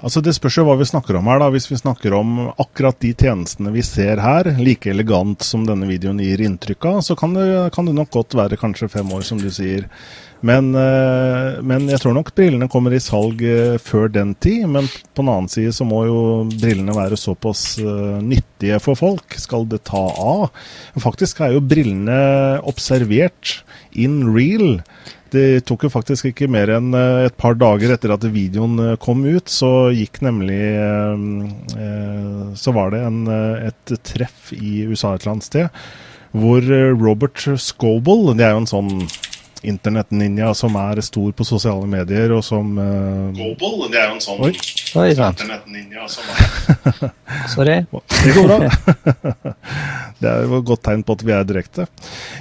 [0.00, 1.38] Altså Det spørs jo hva vi snakker om her.
[1.42, 1.50] da.
[1.52, 6.18] Hvis vi snakker om akkurat de tjenestene vi ser her, like elegant som denne videoen
[6.22, 9.38] gir inntrykk av, så kan det, kan det nok godt være kanskje fem år, som
[9.38, 9.86] du sier.
[10.46, 14.64] Men, eh, men jeg tror nok brillene kommer i salg eh, før den tid.
[14.72, 19.36] Men på den annen side så må jo brillene være såpass eh, nyttige for folk.
[19.40, 20.48] Skal det ta av?
[21.00, 22.20] Faktisk er jo brillene
[22.68, 23.60] observert
[23.92, 24.80] in real.
[25.30, 29.46] Det tok jo faktisk ikke mer enn et par dager etter at videoen kom ut,
[29.46, 30.58] så gikk nemlig
[32.58, 35.84] Så var det en, et treff i USA et eller annet sted,
[36.34, 36.66] hvor
[36.98, 38.90] Robert Scoble Det er jo en sånn
[39.66, 44.44] internettninja som er stor på sosiale medier, og som Scoble, det er jo en sånn
[44.46, 44.52] Oi,
[45.14, 45.40] sant.
[45.42, 47.10] internettninja som er
[47.54, 47.76] Sorry.
[48.24, 48.58] det går bra.
[50.20, 51.86] det er jo et godt tegn på at vi er direkte.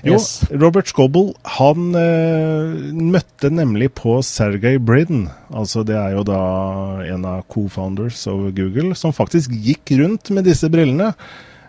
[0.06, 0.30] Jo, Yes.
[0.52, 5.28] Robert Scoble han uh, møtte nemlig på Sergey Brin.
[5.54, 6.40] Altså det er jo da
[7.06, 11.14] en av co-founders av Google, som faktisk gikk rundt med disse brillene.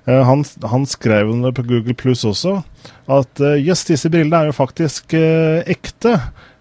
[0.06, 2.60] Eh, han, han skrev om det på Google Pluss også,
[3.10, 6.16] at eh, jøss, disse brillene er jo faktisk eh, ekte.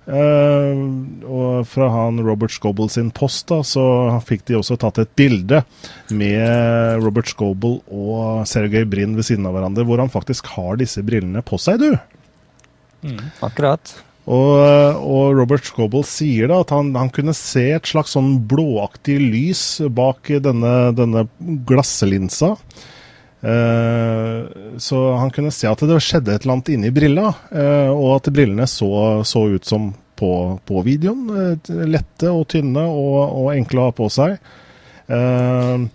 [0.10, 0.80] Eh,
[1.30, 3.86] og fra han Robert Scoble sin post da, så
[4.26, 5.62] fikk de også tatt et bilde
[6.10, 11.06] med Robert Scoble og Sergej Brin ved siden av hverandre, hvor han faktisk har disse
[11.06, 11.92] brillene på seg, du.
[13.46, 13.94] Akkurat.
[14.30, 14.54] Og,
[15.00, 19.64] og Robert Scoble sier da at han, han kunne se et slags sånn blåaktig lys
[19.96, 21.26] bak denne, denne
[21.70, 22.56] glasslinsa.
[23.42, 24.40] Eh,
[24.78, 28.32] så han kunne se at det skjedde et eller annet inni brilla, eh, og at
[28.36, 28.90] brillene så,
[29.28, 30.32] så ut som på,
[30.68, 31.30] på videoen.
[31.36, 34.38] eh, lette og tynne og, og enkle å ha på seg.
[35.10, 35.90] Uh,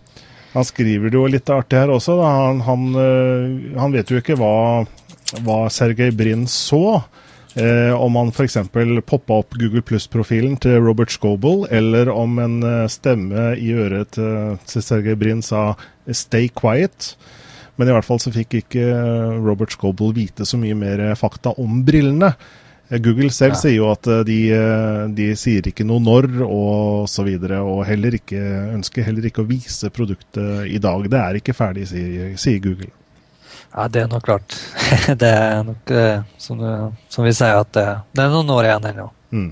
[0.56, 2.16] han skriver det jo litt artig her også.
[2.18, 4.82] Han, han, uh, han vet jo ikke hva
[5.42, 7.02] hva Sergej Brin så.
[7.54, 8.56] Eh, om han f.eks.
[9.06, 14.58] poppa opp Google Pluss-profilen til Robert Scoble, eller om en eh, stemme i øret til,
[14.66, 17.14] til Sergej Brin sa 'stay quiet'.
[17.76, 21.54] Men i hvert fall så fikk ikke eh, Robert Scoble vite så mye mer fakta
[21.58, 22.34] om brillene.
[22.90, 23.60] Eh, Google selv Ja.
[23.60, 27.84] sier jo at eh, de, eh, de sier ikke noe når og så videre, og
[27.86, 28.40] heller ikke,
[28.74, 31.08] ønsker heller ikke å vise produktet i dag.
[31.10, 32.90] Det er ikke ferdig, sier, sier Google.
[33.74, 34.54] Ja, det er nok klart.
[35.20, 36.68] det er nok eh, som, du,
[37.10, 39.08] som vi sier, at det, det er noen år igjen ennå.
[39.34, 39.50] Mm.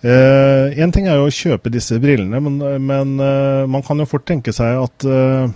[0.00, 4.08] Eh, en ting er jo å kjøpe disse brillene, men, men eh, man kan jo
[4.08, 5.50] fort tenke seg at eh,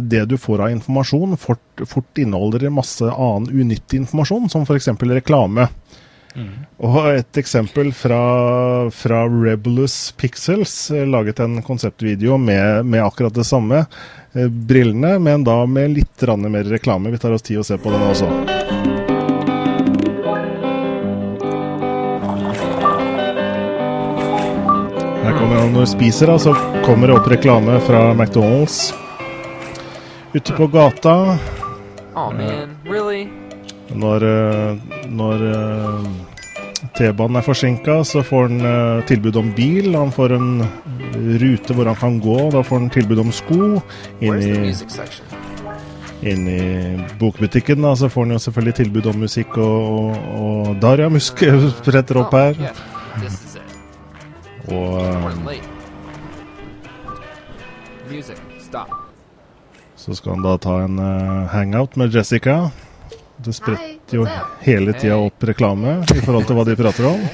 [0.00, 4.88] det du får av informasjon, fort, fort inneholder masse annen unyttig informasjon, som f.eks.
[5.12, 5.68] reklame.
[6.82, 8.20] Og et eksempel fra,
[8.90, 13.84] fra Rebelous Pixels eh, laget en konseptvideo med, med akkurat det samme.
[14.32, 17.10] Eh, brillene, men da med litt mer reklame.
[17.10, 18.30] Vi tar oss tid å se på den også.
[25.22, 28.90] Her kommer han når du spiser, da, så kommer det opp reklame fra McDonald's.
[30.34, 31.38] Ute på gata,
[32.16, 33.43] Oh man, really?
[33.92, 34.76] Når, eh,
[35.12, 36.06] når eh,
[36.96, 39.92] T-banen er forsinka, så får han eh, tilbud om bil.
[39.96, 40.64] Han får en
[41.40, 42.38] rute hvor han kan gå.
[42.54, 43.82] Da får han tilbud om sko.
[44.24, 44.72] Inn i,
[46.30, 46.62] inn i
[47.20, 51.44] bokbutikken da, så får han jo selvfølgelig tilbud om musikk, og, og, og Darja Musk
[51.82, 52.56] spretter opp Oh, her.
[54.72, 54.96] Og
[60.00, 60.98] så skal han da ta en
[61.52, 62.70] hangout med Jessica.
[63.44, 64.26] Det spretter jo
[64.64, 67.26] hele tida opp reklame i forhold til hva de prater om.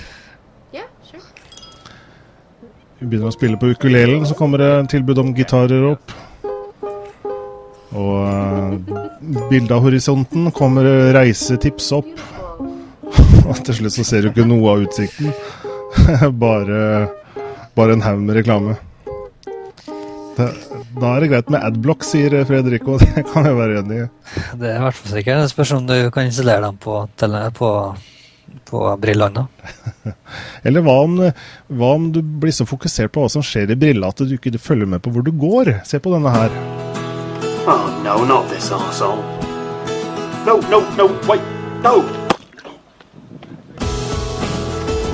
[3.01, 6.13] Vi begynner å spille på ukulelen, så kommer det tilbud om gitarer opp.
[7.97, 8.75] Og uh,
[9.49, 10.85] bildet av horisonten kommer
[11.17, 12.11] reisetips opp.
[13.49, 15.33] Og til slutt så ser du ikke noe av utsikten.
[16.45, 16.83] bare,
[17.79, 18.77] bare en haug med reklame.
[20.37, 20.51] Det,
[20.99, 22.97] da er det greit med adblock, sier Fredrico.
[22.99, 24.07] Det kan jeg være enig i.
[24.59, 25.45] Det er i hvert fall sikkert.
[25.45, 26.97] Det spørs om du kan installere dem på,
[27.59, 27.71] på,
[28.71, 29.47] på brillene.
[30.67, 31.19] Eller hva om,
[31.71, 34.59] hva om du blir så fokusert på hva som skjer i brilla at du ikke
[34.59, 35.77] følger med på hvor du går?
[35.87, 36.59] Se på denne her.
[37.69, 39.23] Oh, no, not this arsehole.
[40.47, 41.43] No, no, no, wait,
[41.85, 42.01] no!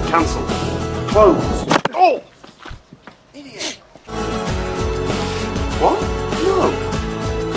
[0.08, 0.42] Cancel.
[1.08, 1.65] Close.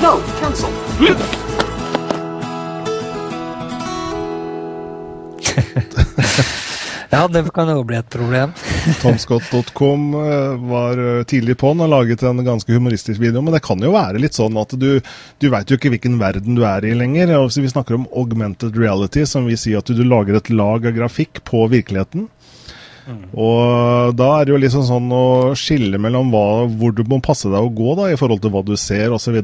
[0.02, 0.70] No, cancel.
[7.12, 8.52] Ja, det kan jo bli et problem.
[9.02, 13.42] Tomscott.com eh, var eh, tidlig på'n og laget en ganske humoristisk video.
[13.42, 15.02] Men det kan jo være litt sånn at du,
[15.42, 17.34] du veit jo ikke hvilken verden du er i lenger.
[17.40, 20.86] Og Vi snakker om augmented reality, som vil si at du, du lager et lag
[20.86, 22.30] av grafikk på virkeligheten.
[23.34, 25.26] Og da er det jo liksom sånn å
[25.58, 28.62] skille mellom hva, hvor du må passe deg å gå da, i forhold til hva
[28.66, 29.40] du ser osv.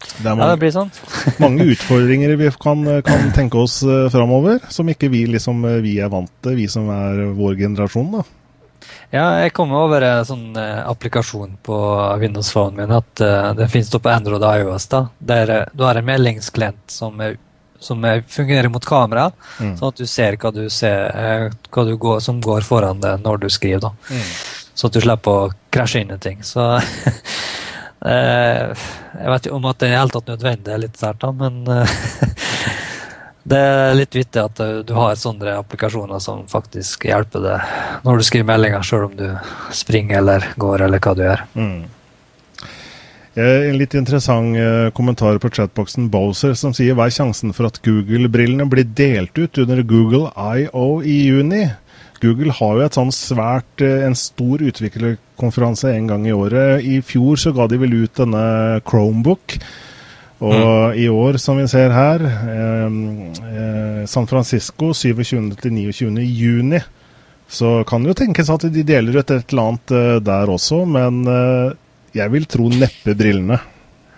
[0.00, 0.90] Det er Ja, det mange, blir sånn.
[1.44, 5.98] mange utfordringer vi kan, kan tenke oss uh, framover, som ikke vi liksom eh, vi
[6.00, 8.12] er vant til, vi som er vår generasjon.
[8.18, 8.22] da.
[9.12, 11.76] Ja, jeg kom over en sånn eh, applikasjon på
[12.22, 14.86] Windows Phone min at uh, det finnes på Android og iOS.
[14.92, 17.34] da, der eh, Du har en meldingsklient som, er,
[17.82, 19.74] som er, fungerer mot kamera, Mm.
[19.76, 23.20] sånn at du ser hva, du ser, eh, hva du går, som går foran deg
[23.26, 23.80] når du skriver.
[23.90, 24.22] da.
[24.74, 26.38] Så at du slipper å krasje inn i ting.
[26.46, 27.12] Så eh,
[28.00, 31.60] Jeg vet ikke om at det er hele tatt nødvendig, er litt sært, da, men
[31.68, 31.94] eh,
[33.52, 38.20] det er litt vittig at eh, du har sånne applikasjoner som faktisk hjelper deg når
[38.20, 39.26] du skriver meldinger, sjøl om du
[39.76, 41.44] springer eller går eller hva du gjør.
[41.60, 41.80] Mm.
[43.34, 47.68] Eh, En litt interessant eh, kommentar på chatboksen Bowser som sier hva er sjansen for
[47.68, 51.02] at Google-brillene blir delt ut under Google I.O.
[51.04, 51.66] i juni?
[52.20, 56.84] Google har jo et sånn svært, eh, en stor utviklerkonferanse en gang i året.
[56.84, 59.58] I fjor så ga de vel ut denne Chromebook.
[60.40, 62.86] Og i år, som vi ser her, eh,
[63.50, 65.56] eh, San Francisco 27.
[65.60, 66.24] til 29.
[66.24, 66.80] juni.
[67.50, 70.84] Så kan det jo tenkes at de deler ut et eller annet eh, der også,
[70.86, 71.72] men eh,
[72.14, 73.58] jeg vil tro neppe brillene.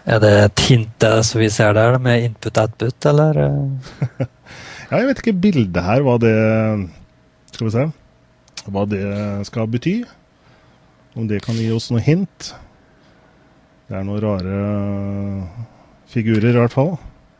[0.05, 3.43] Er det et hint som vi ser der, med input-output, eller?
[3.47, 4.27] eh?
[4.93, 6.33] Ja, jeg vet ikke bildet her, hva det
[7.53, 7.87] Skal vi se.
[8.73, 9.05] Hva det
[9.49, 10.03] skal bety.
[11.15, 12.53] Om det kan gi oss noe hint.
[13.89, 14.61] Det er noen rare
[16.13, 16.95] figurer, i hvert fall.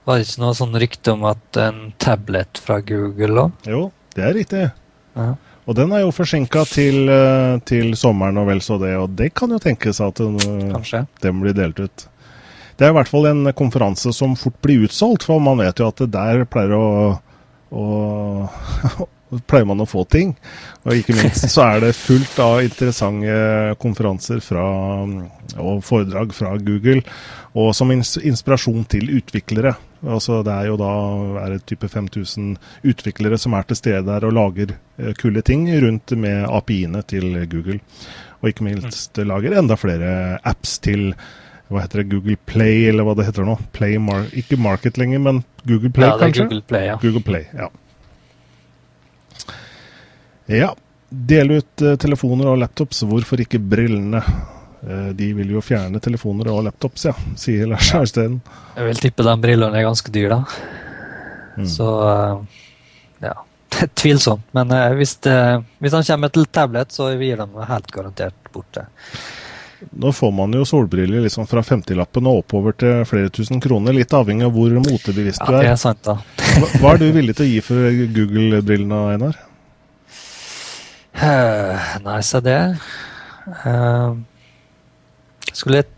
[0.05, 3.67] Var det ikke noe sånn rykte om at en tablet fra Google òg?
[3.71, 3.83] Jo,
[4.17, 4.65] det er riktig.
[5.17, 5.33] Ja.
[5.63, 9.31] Og den er jo forsinka til, eh, til sommeren og vel så det, og det
[9.39, 12.09] kan jo tenkes at den, eh, den blir delt ut.
[12.77, 15.87] det er i hvert fall en konferanse som fort blir utsolgt, for man vet jo
[15.87, 17.21] at det der pleier å,
[17.71, 18.49] å
[19.49, 20.35] pleier man å få ting.
[20.85, 24.65] Og ikke minst så er det fullt av interessante konferanser fra,
[25.59, 27.03] og foredrag fra Google,
[27.59, 29.75] og som inspirasjon til utviklere.
[30.03, 30.93] Altså Det er jo da
[31.45, 32.57] er det type 5000
[32.91, 37.37] utviklere som er til stede der og lager eh, kule ting rundt med API-ene til
[37.47, 37.79] Google.
[38.43, 41.13] Og ikke minst lager enda flere apps til
[41.73, 43.55] hva heter det, Google Play, eller hva det heter nå.
[43.73, 46.49] Play Mar ikke Market lenger, men Google Play, ja, det er kanskje?
[46.49, 46.97] Google Play, ja.
[47.01, 47.69] Google Play, ja.
[50.51, 50.73] Ja.
[51.13, 54.23] Dele ut eh, telefoner og laptops, hvorfor ikke brillene?
[54.83, 58.41] Eh, de vil jo fjerne telefoner og laptops, ja, sier Lars Arnstein.
[58.79, 60.73] Jeg vil tippe de brillene er ganske dyre, da.
[61.61, 61.69] Mm.
[61.69, 62.63] Så eh,
[63.29, 63.35] ja.
[64.01, 64.43] Tvilsomt.
[64.57, 65.37] Men hvis, det,
[65.85, 68.87] hvis han kommer til tablet, så gir de helt garantert bort det.
[69.99, 74.13] Nå får man jo solbriller liksom fra 50-lappen og oppover til flere tusen kroner, litt
[74.15, 75.73] avhengig av hvor motebevisst Ja, du det er.
[75.73, 76.19] er sant, da.
[76.79, 79.41] Hva er du villig til å gi for Google-brillene, Einar?
[82.07, 82.61] Nei, se det.
[83.67, 84.17] Uh,
[85.53, 85.91] skulle jeg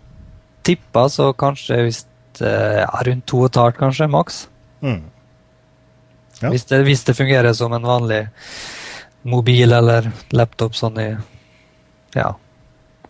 [0.64, 2.04] tippa, så kanskje hvis
[2.42, 4.40] er rundt to og et halvt, kanskje, maks.
[4.82, 5.02] Mm.
[6.40, 6.50] Ja.
[6.50, 8.24] Hvis, det, hvis det fungerer som en vanlig
[9.22, 11.08] mobil eller laptop sånn i
[12.14, 12.34] Ja,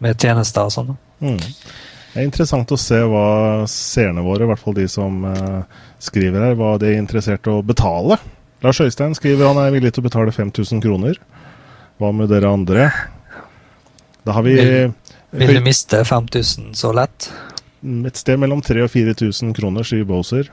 [0.01, 0.95] med tjenester og sånn.
[1.21, 1.41] Mm.
[1.41, 5.65] Det er interessant å se hva seerne våre, i hvert fall de som uh,
[6.01, 8.21] skriver her, hva de er interessert i å betale.
[8.65, 11.19] Lars Øystein skriver han er villig til å betale 5000 kroner.
[12.05, 12.91] Hva med dere andre?
[14.27, 14.93] Da har vi Vil-
[15.33, 17.31] Vil du miste 5000 så lett?
[17.85, 20.49] et sted mellom 3000 og 4000 kroner, sier Bowser.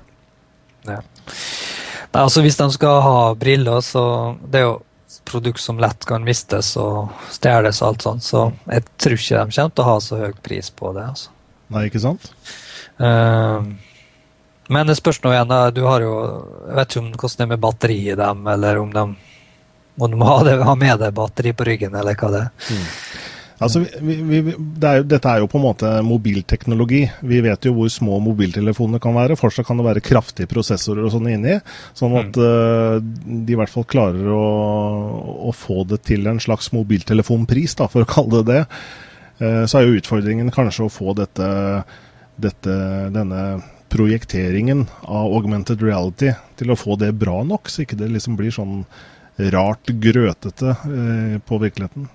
[0.86, 0.98] Nei,
[2.14, 4.82] altså Hvis de skal ha briller, så Det er jo
[5.26, 9.56] produkt som lett kan mistes og stjeles og alt sånt, så jeg tror ikke de
[9.56, 11.04] kommer til å ha så høy pris på det.
[11.04, 11.30] altså.
[11.70, 12.32] Nei, ikke sant?
[13.00, 13.62] Uh,
[14.70, 15.54] men det spørs nå igjen.
[15.76, 16.14] Du har jo
[16.68, 19.06] Jeg vet ikke om hvordan det er med batteri i dem, eller om de
[20.00, 22.82] om må ha, det, ha med deg batteri på ryggen, eller hva det er.
[23.62, 27.04] Altså, vi, vi, det er jo, dette er jo på en måte mobilteknologi.
[27.30, 29.38] Vi vet jo hvor små mobiltelefonene kan være.
[29.38, 31.60] Fortsatt kan det være kraftige prosessorer og sånne inni.
[31.98, 34.48] Sånn at eh, de i hvert fall klarer å,
[35.46, 38.64] å få det til en slags mobiltelefonpris, da, for å kalle det det.
[39.42, 41.46] Uh, så er jo utfordringen kanskje å få dette,
[42.42, 42.74] dette,
[43.14, 43.46] denne
[43.94, 48.54] projekteringen av augmented reality til å få det bra nok, så ikke det liksom blir
[48.54, 48.84] sånn
[49.40, 52.10] rart grøtete eh, på virkeligheten.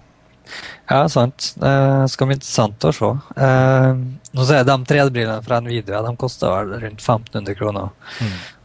[0.88, 1.54] Ja, sant.
[1.58, 1.70] Det
[2.12, 3.08] skal bli interessant å se.
[3.42, 3.88] Eh,
[4.36, 7.88] nå ser jeg De 3D-brillene fra Nvidia de koster vel rundt 1500 kroner.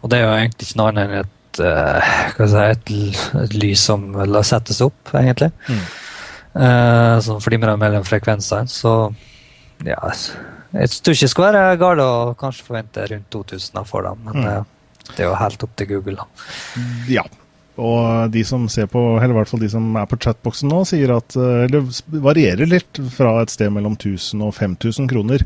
[0.04, 2.94] Og det er jo egentlig ikke noe annet enn et, eh, si, et,
[3.42, 5.50] et lys som la settes opp, egentlig.
[5.68, 5.82] Mm.
[6.62, 8.70] Eh, som flimrer mellom frekvensene.
[8.70, 8.94] Så
[9.88, 9.98] ja
[10.76, 14.38] Jeg tror ikke det skal være galt å kanskje forvente rundt 2000 for dem, men
[14.44, 14.48] Mm.
[14.54, 14.64] eh,
[15.16, 16.16] det er jo helt opp til Google.
[16.16, 16.26] da.
[17.10, 17.24] Ja.
[17.82, 20.84] Og de som ser på, eller i hvert fall de som er på chatboksen nå,
[20.86, 21.82] sier at eh, det
[22.22, 25.46] varierer litt fra et sted mellom 1000 og 5000 kroner.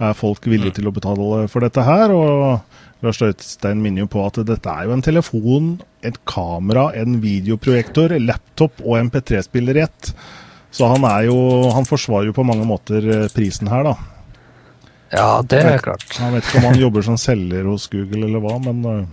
[0.00, 2.14] Er folk villige til å betale for dette her?
[2.16, 5.70] Og Lars Øystein minner jo på at dette er jo en telefon,
[6.06, 10.12] et kamera, en videoprojektor, laptop og MP3-spiller i ett.
[10.76, 11.36] Så han er jo
[11.72, 13.96] Han forsvarer jo på mange måter eh, prisen her, da.
[15.12, 16.08] Ja, det er klart.
[16.08, 19.04] Jeg vet ikke om han jobber som selger hos Google eller hva, men eh,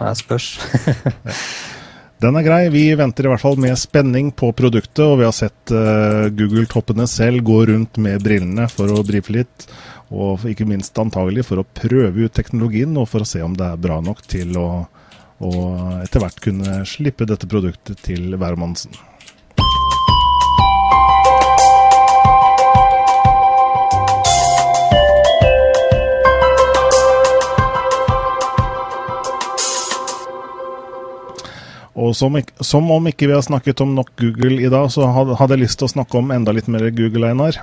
[0.00, 0.54] Det spørs.
[2.20, 2.64] Den er grei.
[2.72, 7.06] Vi venter i hvert fall med spenning på produktet, og vi har sett uh, Google-toppene
[7.08, 9.64] selv gå rundt med brillene for å brife litt.
[10.12, 13.70] Og ikke minst antagelig for å prøve ut teknologien, og for å se om det
[13.72, 14.68] er bra nok til å,
[15.40, 15.52] å
[16.02, 18.92] etter hvert kunne slippe dette produktet til hvermannsen.
[31.98, 35.54] Og som, som om ikke vi har snakket om nok Google i dag, så hadde
[35.56, 37.58] jeg lyst til å snakke om enda litt mer Google, Einar.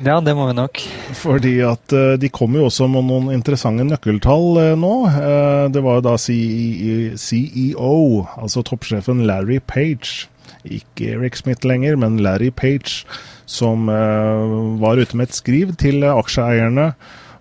[0.00, 0.80] Ja, det må vi nok.
[1.16, 4.94] Fordi at eh, de kom jo også med noen interessante nøkkeltall eh, nå.
[5.10, 7.94] Eh, det var jo da CEO,
[8.40, 10.28] altså toppsjefen Larry Page,
[10.64, 13.04] ikke Eric Smith lenger, men Larry Page,
[13.50, 16.92] som var ute med et skriv til aksjeeierne,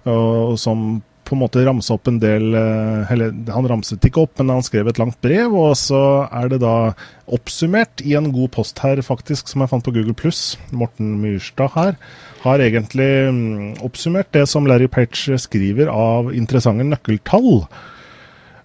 [0.09, 4.34] og som på en måte ramsa opp en del eh, Eller han ramset ikke opp,
[4.40, 6.92] men han skrev et langt brev, og så er det da
[7.30, 10.58] oppsummert i en god post her, faktisk, som jeg fant på Google Pluss.
[10.74, 11.96] Morten Myrstad her
[12.42, 17.66] har egentlig mm, oppsummert det som Larry Page skriver av interessante nøkkeltall.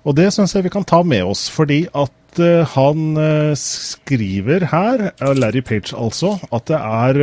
[0.05, 3.55] Og det syns jeg vi kan ta med oss, fordi at at eh, han eh,
[3.55, 7.15] skriver her, eh, Larry Page altså, at det er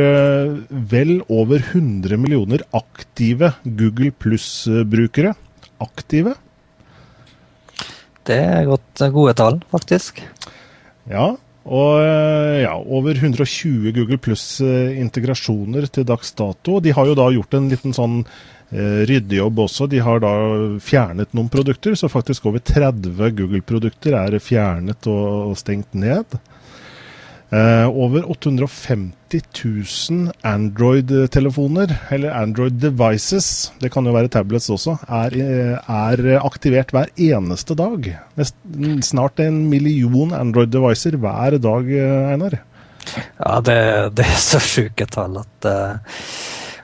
[0.70, 5.34] vel over 100 millioner aktive Google Pluss-brukere.
[5.82, 6.34] Aktive?
[8.24, 10.22] Det er godt, gode tall, faktisk.
[11.10, 11.34] Ja.
[11.62, 12.00] Og
[12.58, 16.80] ja, over 120 Google Pluss-integrasjoner til dags dato.
[16.82, 18.22] De har jo da gjort en liten sånn
[18.72, 19.86] ryddejobb også.
[19.92, 20.32] De har da
[20.80, 26.38] fjernet noen produkter, så faktisk over 30 Google-produkter er fjernet og, stengt ned.
[27.52, 29.42] Eh, over 850
[30.08, 36.94] 000 Android-telefoner, eller Android devices, det kan jo være tablets også, er, eh, er aktivert
[36.96, 38.08] hver eneste dag.
[39.04, 42.56] Snart en million Android-devicer hver dag, eh, Einar.
[43.36, 43.78] Ja, det,
[44.16, 46.18] det er så sjuke tall at eh,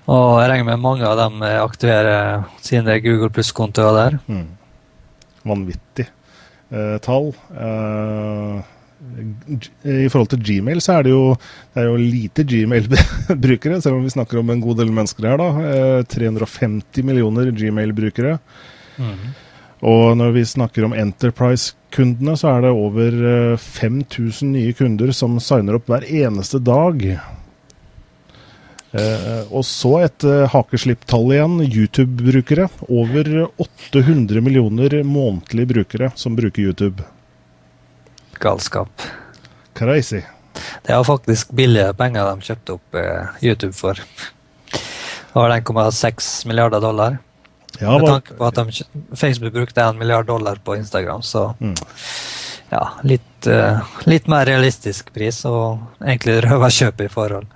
[0.09, 4.17] Og jeg regner med mange av dem eh, aktiverer sine Google Pluss-kontoer der.
[5.49, 6.07] Vanvittig
[6.73, 7.29] eh, tall.
[7.53, 8.75] Eh,
[9.85, 11.35] I forhold til Gmail så er det jo,
[11.75, 15.39] det er jo lite Gmail-brukere, selv om vi snakker om en god del mennesker her.
[15.45, 15.51] da.
[15.75, 18.39] Eh, 350 millioner Gmail-brukere.
[19.89, 23.21] Og når vi snakker om Enterprise-kundene, så er det over
[23.53, 27.05] eh, 5000 nye kunder som signer opp hver eneste dag.
[28.93, 32.69] Eh, og så et eh, hakeslipptall igjen, YouTube-brukere.
[32.89, 33.31] Over
[33.61, 37.05] 800 millioner månedlige brukere som bruker YouTube.
[38.41, 38.89] Galskap.
[39.75, 40.23] Crazy.
[40.87, 43.99] Det var faktisk billige penger de kjøpte opp eh, YouTube for.
[43.99, 47.19] Det var 1,6 milliarder dollar.
[47.79, 51.75] Ja, Med tanke på at de, Facebook brukte 1 milliard dollar på Instagram, så Mm.
[52.73, 53.79] ja, litt, eh,
[54.11, 57.47] litt mer realistisk pris og egentlig røverkjøp i forhold.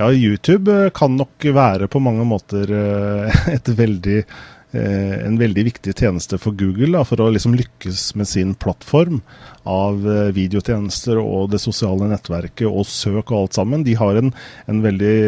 [0.00, 3.50] Ja, YouTube eh, kan nok være på mange måter eh,
[3.82, 8.54] veldig eh, en veldig viktig tjeneste for Google da, for å liksom lykkes med sin
[8.54, 9.20] plattform
[9.68, 10.00] av
[10.34, 13.84] videotjenester og det sosiale nettverket og søk og alt sammen.
[13.84, 14.32] De har en,
[14.70, 15.18] en veldig,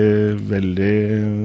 [0.51, 0.97] veldig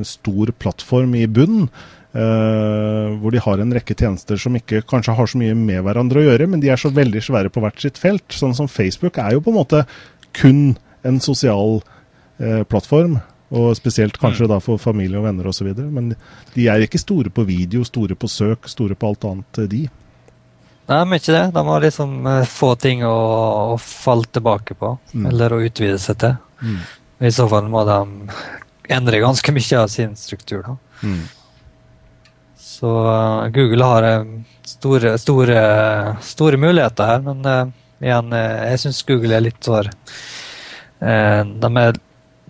[0.07, 1.69] stor plattform i bunnen.
[2.17, 6.23] Uh, hvor de har en rekke tjenester som ikke kanskje har så mye med hverandre
[6.23, 8.25] å gjøre, men de er så veldig svære på hvert sitt felt.
[8.33, 9.83] Sånn som Facebook er jo på en måte
[10.39, 10.61] kun
[11.05, 11.83] en sosial
[12.69, 13.19] plattform.
[13.47, 15.69] Og spesielt kanskje da for familie og venner osv.
[15.79, 16.09] Men
[16.53, 19.83] de er ikke store på video, store på søk, store på alt annet, eh, de.
[20.87, 21.45] Nei, men ikke det.
[21.55, 23.15] De har liksom eh, få ting å,
[23.73, 25.29] å falle tilbake på, Mm.
[25.31, 26.35] eller å utvide seg til.
[27.23, 27.97] I så fall må de
[28.93, 30.63] endre ganske mye av sin struktur.
[30.67, 30.75] da.
[31.07, 31.23] Mm.
[32.57, 34.25] Så uh, Google har eh,
[34.67, 35.61] store, store,
[36.21, 37.71] store muligheter her, men uh,
[38.03, 39.87] igjen, uh, jeg syns Google er litt for
[40.99, 41.97] De er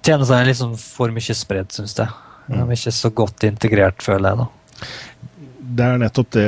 [0.07, 2.07] Tjenestene er liksom for mye spredt, syns jeg.
[2.47, 4.45] De er ikke så godt integrert, føler jeg.
[4.45, 4.85] da.
[5.77, 6.45] Det er nettopp det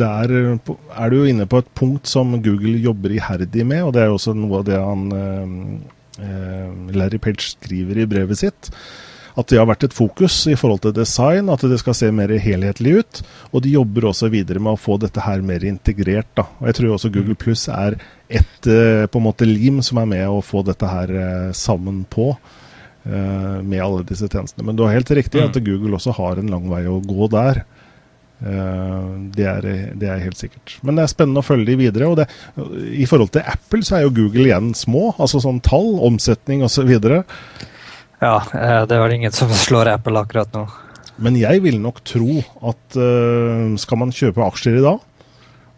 [0.00, 4.02] Der er du jo inne på et punkt som Google jobber iherdig med, og det
[4.02, 5.54] er jo også noe av det han eh,
[6.26, 8.72] eh, Larry Page skriver i brevet sitt.
[9.38, 12.32] At det har vært et fokus i forhold til design, at det skal se mer
[12.42, 13.20] helhetlig ut.
[13.52, 16.26] Og de jobber også videre med å få dette her mer integrert.
[16.34, 16.48] Da.
[16.58, 20.08] Og jeg tror også Google Pluss er et eh, på en måte lim som er
[20.10, 22.32] med å få dette her eh, sammen på.
[23.06, 24.66] eh, med alle disse tjenestene.
[24.66, 27.62] Men du har helt riktig at Google også har en lang vei å gå der.
[28.38, 29.64] Det, er,
[29.98, 30.76] det er helt sikkert.
[30.86, 32.06] Men det er spennende å følge de videre.
[32.06, 32.28] Og det,
[32.94, 35.08] I forhold til Apple så er jo Google igjen små.
[35.16, 36.92] Altså sånn tall, omsetning osv.
[38.18, 40.66] Ja, eh, det er vel ingen som slår Apple akkurat nå.
[41.18, 42.40] Men jeg vil nok tro
[42.70, 45.02] at eh, skal man kjøpe aksjer i dag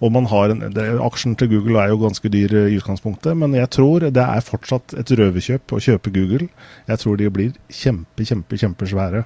[0.01, 3.36] og man har en, det, Aksjen til Google er jo ganske dyr eh, i utgangspunktet,
[3.36, 6.49] men jeg tror det er fortsatt et røverkjøp å kjøpe Google.
[6.88, 9.24] Jeg tror de blir kjempe, kjempe, kjempesvære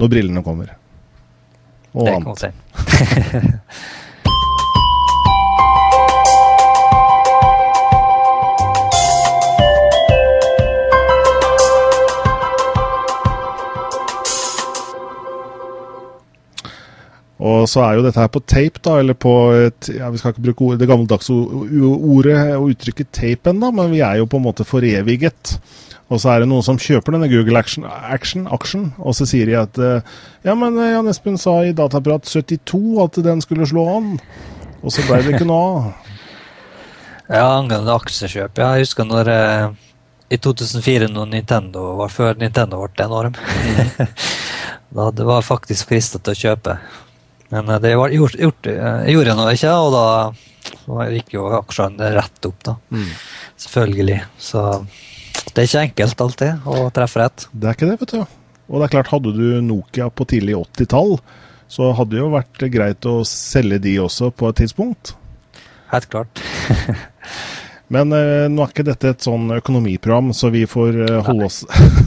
[0.00, 0.74] når brillene kommer.
[1.96, 2.52] Og annet.
[17.52, 19.32] Og så er jo dette her på tape, da, eller på
[19.68, 23.92] et, ja, Vi skal ikke bruke ord, det gammeldagse ordet og uttrykket tape ennå, men
[23.92, 25.56] vi er jo på en måte foreviget.
[26.12, 29.48] Og så er det noen som kjøper denne Google Action, action, action og så sier
[29.48, 33.68] de at eh, Ja, men eh, Jan Espen sa i Dataprat 72 at den skulle
[33.68, 34.10] slå an.
[34.82, 35.86] Og så ble det ikke noe av.
[37.32, 38.58] Ja, angående aksjekjøp.
[38.60, 39.68] Ja, jeg husker når eh,
[40.34, 43.38] i 2004, når Nintendo var før Nintendo ble enorm.
[44.96, 46.76] da det var faktisk fristet til å kjøpe.
[47.52, 52.12] Men eh, det var gjort, gjort, eh, gjorde nå ikke, og da gikk jo aksjene
[52.16, 52.76] rett opp, da.
[53.60, 54.20] Selvfølgelig.
[54.40, 54.66] Så
[55.52, 57.48] det er ikke enkelt alltid å treffe rett.
[57.52, 58.36] Det er ikke det, vet du.
[58.72, 61.18] Og det er klart, hadde du Nokia på tidlig 80-tall,
[61.72, 65.14] så hadde det jo vært greit å selge de også på et tidspunkt.
[65.92, 66.40] helt klart.
[67.92, 71.60] Men eh, nå er ikke dette et sånn økonomiprogram, så vi får, eh, holde, oss,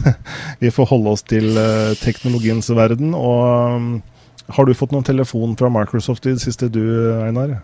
[0.64, 3.14] vi får holde oss til eh, teknologiens verden.
[3.14, 3.92] Og um,
[4.48, 6.84] har du fått noen telefon fra Microsoft i det siste, du
[7.24, 7.60] Einar?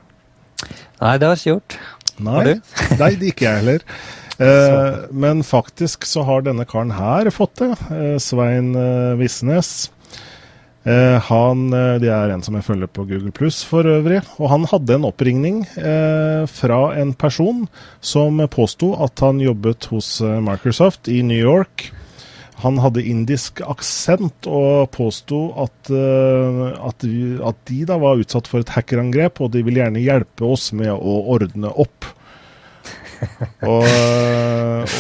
[1.02, 1.78] Nei, det har jeg ikke gjort.
[2.22, 2.44] Nei,
[3.02, 3.88] Nei, det ikke jeg heller.
[4.42, 7.76] Eh, men faktisk så har denne karen her fått det.
[7.94, 9.92] Eh, Svein eh, Visnes.
[10.82, 14.24] Eh, han, eh, Det er en som jeg følger på Google Pluss for øvrig.
[14.40, 17.68] Og han hadde en oppringning eh, fra en person
[18.02, 21.92] som påsto at han jobbet hos Microsoft i New York.
[22.62, 27.06] Han hadde indisk aksent og påsto at, eh, at,
[27.50, 30.94] at de da var utsatt for et hackerangrep, og de ville gjerne hjelpe oss med
[30.94, 32.10] å ordne opp.
[33.62, 34.94] Og, og,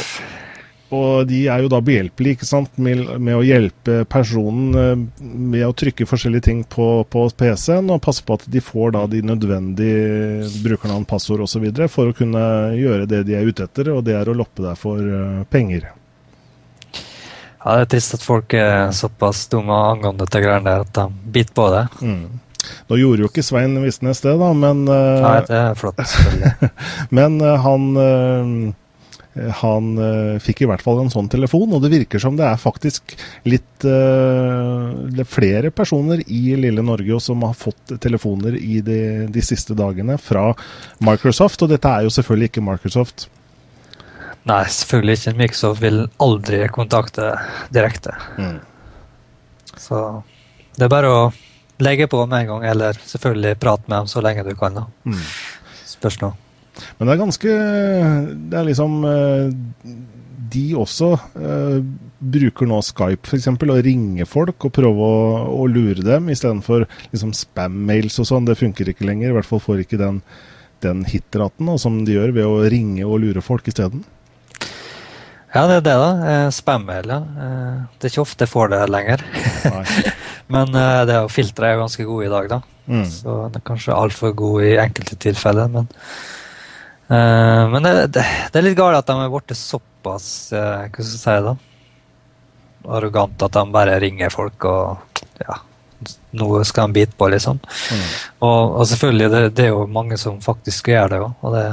[0.91, 5.63] og de er jo da behjelpelige ikke sant, med, med å hjelpe personen eh, med
[5.65, 9.23] å trykke forskjellige ting på, på PC-en, og passe på at de får da de
[9.25, 11.65] nødvendige brukernavn, passord osv.
[11.89, 12.43] for å kunne
[12.75, 15.87] gjøre det de er ute etter, og det er å loppe deg for eh, penger.
[17.61, 21.31] Ja, Det er trist at folk er såpass dumme angående dette greiene der at de
[21.35, 21.85] biter på det.
[22.89, 26.71] Nå gjorde jo ikke Svein Visnes det, da, men, eh, Nei, det er flott, selvfølgelig.
[27.17, 28.53] men eh, han eh,
[29.31, 29.93] han
[30.43, 33.13] fikk i hvert fall en sånn telefon, og det virker som det er faktisk
[33.47, 38.99] litt uh, er flere personer i lille Norge som har fått telefoner i de,
[39.31, 40.49] de siste dagene fra
[40.99, 43.29] Microsoft, og dette er jo selvfølgelig ikke Microsoft.
[44.49, 45.37] Nei, selvfølgelig ikke.
[45.37, 47.31] Microsoft vil aldri kontakte
[47.73, 48.15] direkte.
[48.41, 48.59] Mm.
[49.77, 49.99] Så
[50.77, 51.25] det er bare å
[51.81, 54.77] legge på med en gang, eller selvfølgelig prate med dem så lenge du kan.
[54.77, 54.87] da.
[55.05, 55.19] Mm.
[55.89, 56.31] Spørs nå.
[56.97, 57.53] Men det er ganske
[58.49, 59.49] Det er liksom eh,
[60.53, 61.81] De også eh,
[62.21, 63.49] bruker nå Skype f.eks.
[63.51, 68.47] og ringer folk og prøver å, å lure dem istedenfor liksom spam-mails og sånn.
[68.47, 69.31] Det funker ikke lenger.
[69.31, 70.21] I hvert fall får ikke den,
[70.85, 74.05] den hitraten som de gjør ved å ringe og lure folk isteden.
[75.51, 76.11] Ja, det er det, da.
[76.31, 77.17] Eh, Spam-mail, ja.
[77.19, 79.23] Eh, det er ikke ofte jeg får det lenger.
[80.53, 82.61] Men eh, det er filtre er ganske gode i dag, da.
[82.87, 83.03] Mm.
[83.07, 85.85] Så den er kanskje altfor god i enkelte tilfeller, men
[87.07, 90.89] uh, Men det, det, det er litt galt at de er blitt såpass uh, Hva
[90.89, 91.53] skal jeg si, da?
[92.97, 95.59] Arrogante at de bare ringer folk og Ja,
[96.41, 97.61] noe skal de bite på, liksom.
[97.61, 98.03] Mm.
[98.41, 101.65] Og, og selvfølgelig, det, det er jo mange som faktisk gjør det òg, og det,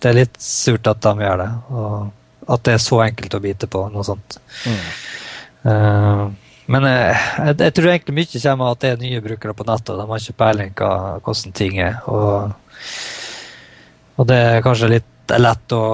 [0.00, 1.50] det er litt surt at de gjør det.
[1.76, 1.96] Og
[2.48, 4.38] at det er så enkelt å bite på noe sånt.
[4.68, 4.88] Mm.
[5.64, 6.24] Uh,
[6.72, 9.66] men jeg, jeg, jeg tror egentlig mye kommer av at det er nye brukere på
[9.68, 9.92] nettet.
[9.94, 10.90] og De har ikke peiling på
[11.26, 11.98] hvordan ting er.
[12.08, 12.52] Og,
[14.16, 15.84] og det er kanskje litt lett å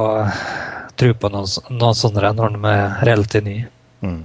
[1.01, 3.67] tro på noen, noen sånne når de er relativt nye.
[4.05, 4.21] Mm.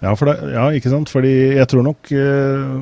[0.00, 1.12] Ja, det, ja, ikke sant?
[1.12, 2.76] Fordi jeg tror nok eh,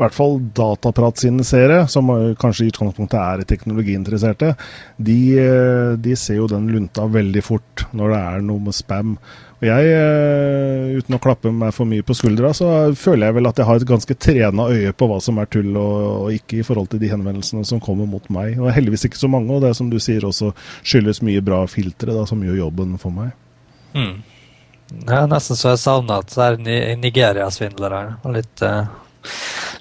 [0.00, 4.54] i hvert fall Dataprat sine seere, som eh, kanskje i utgangspunktet er teknologiinteresserte,
[4.96, 9.18] de, eh, de ser jo den lunta veldig fort når det er noe med spam.
[9.60, 13.50] Og jeg, eh, uten å klappe meg for mye på skuldra, så føler jeg vel
[13.50, 16.62] at jeg har et ganske trena øye på hva som er tull og, og ikke
[16.62, 18.56] i forhold til de henvendelsene som kommer mot meg.
[18.56, 22.16] Og heldigvis ikke så mange, og det som du sier også skyldes mye bra filtre
[22.16, 23.36] da, som gjør jobben for meg.
[23.92, 24.22] Mm.
[24.90, 28.00] Det er nesten så jeg savner at det er Ni- Nigeria-svindlere.
[28.32, 28.88] Litt, eh,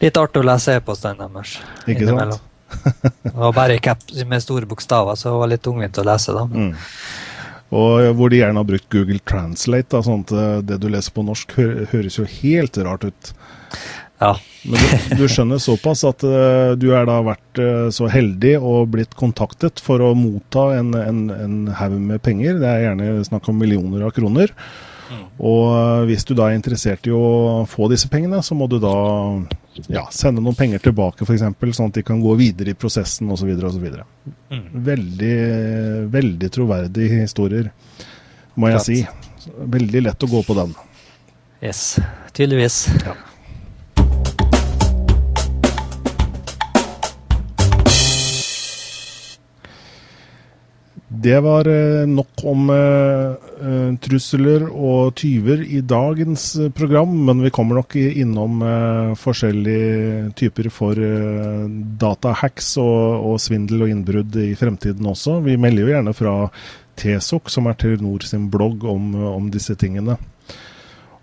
[0.03, 1.57] litt artig å lese e-postene deres.
[1.85, 2.37] Ikke innimellom.
[2.37, 2.45] sant?
[3.23, 6.35] Det var bare i cap med store bokstaver, så det var litt tungvint å lese.
[6.35, 6.45] da.
[6.45, 6.73] Mm.
[7.79, 11.13] Og hvor de gjerne har brukt Google Translate, da, sånn at eh, det du leser
[11.13, 13.33] på norsk hø høres jo helt rart ut.
[14.19, 14.33] Ja.
[14.67, 18.89] Men du, du skjønner såpass at uh, du er da vært uh, så heldig og
[18.91, 22.57] blitt kontaktet for å motta en, en, en haug med penger.
[22.59, 24.51] Det er gjerne snakk om millioner av kroner.
[25.39, 28.77] Og eh, hvis du da er interessert i å få disse pengene, så må du
[28.83, 28.93] da
[29.87, 31.45] ja, sende noen penger tilbake, f.eks.,
[31.77, 33.49] sånn at de kan gå videre i prosessen osv.
[33.69, 33.87] osv.
[34.51, 34.67] Mm.
[34.89, 35.37] Veldig,
[36.13, 37.71] veldig troverdige historier,
[38.55, 38.89] må jeg Klart.
[38.89, 39.55] si.
[39.77, 40.77] Veldig lett å gå på den.
[41.63, 41.97] Yes.
[42.35, 42.85] Tydeligvis.
[51.09, 53.31] Det var eh, nok om eh,
[53.65, 60.29] eh, trusler og tyver i dagens eh, program, men vi kommer nok innom eh, forskjellige
[60.37, 61.65] typer for eh,
[62.03, 65.39] datahacks og, og svindel og innbrudd i fremtiden også.
[65.47, 66.35] Vi melder jo gjerne fra
[67.01, 70.19] TSOC, som er Telenor sin blogg, om, om disse tingene.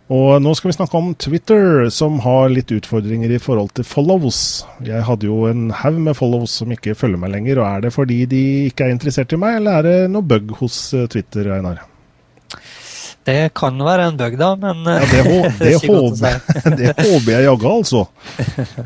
[0.06, 4.38] Og nå skal vi snakke om Twitter, som har litt utfordringer i forhold til follows.
[4.86, 7.58] Jeg hadde jo en haug med follows som ikke følger meg lenger.
[7.58, 10.54] og Er det fordi de ikke er interessert i meg, eller er det noe bug
[10.60, 11.82] hos eh, Twitter, Einar?
[13.26, 16.40] Det kan være en bug, da, men Ja, det, hå det, å håper,
[16.78, 18.06] det håper jeg jaggu, altså.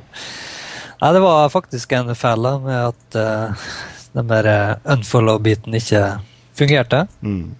[1.01, 3.71] Nei, det var faktisk en feil da, med at uh,
[4.17, 6.03] den der eh, unfollow-biten ikke
[6.57, 7.05] fungerte.
[7.21, 7.53] Mm.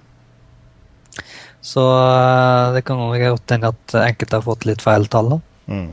[1.61, 5.39] Så eh, det kan godt hende at enkelte har fått litt feil tall.
[5.71, 5.91] Mm.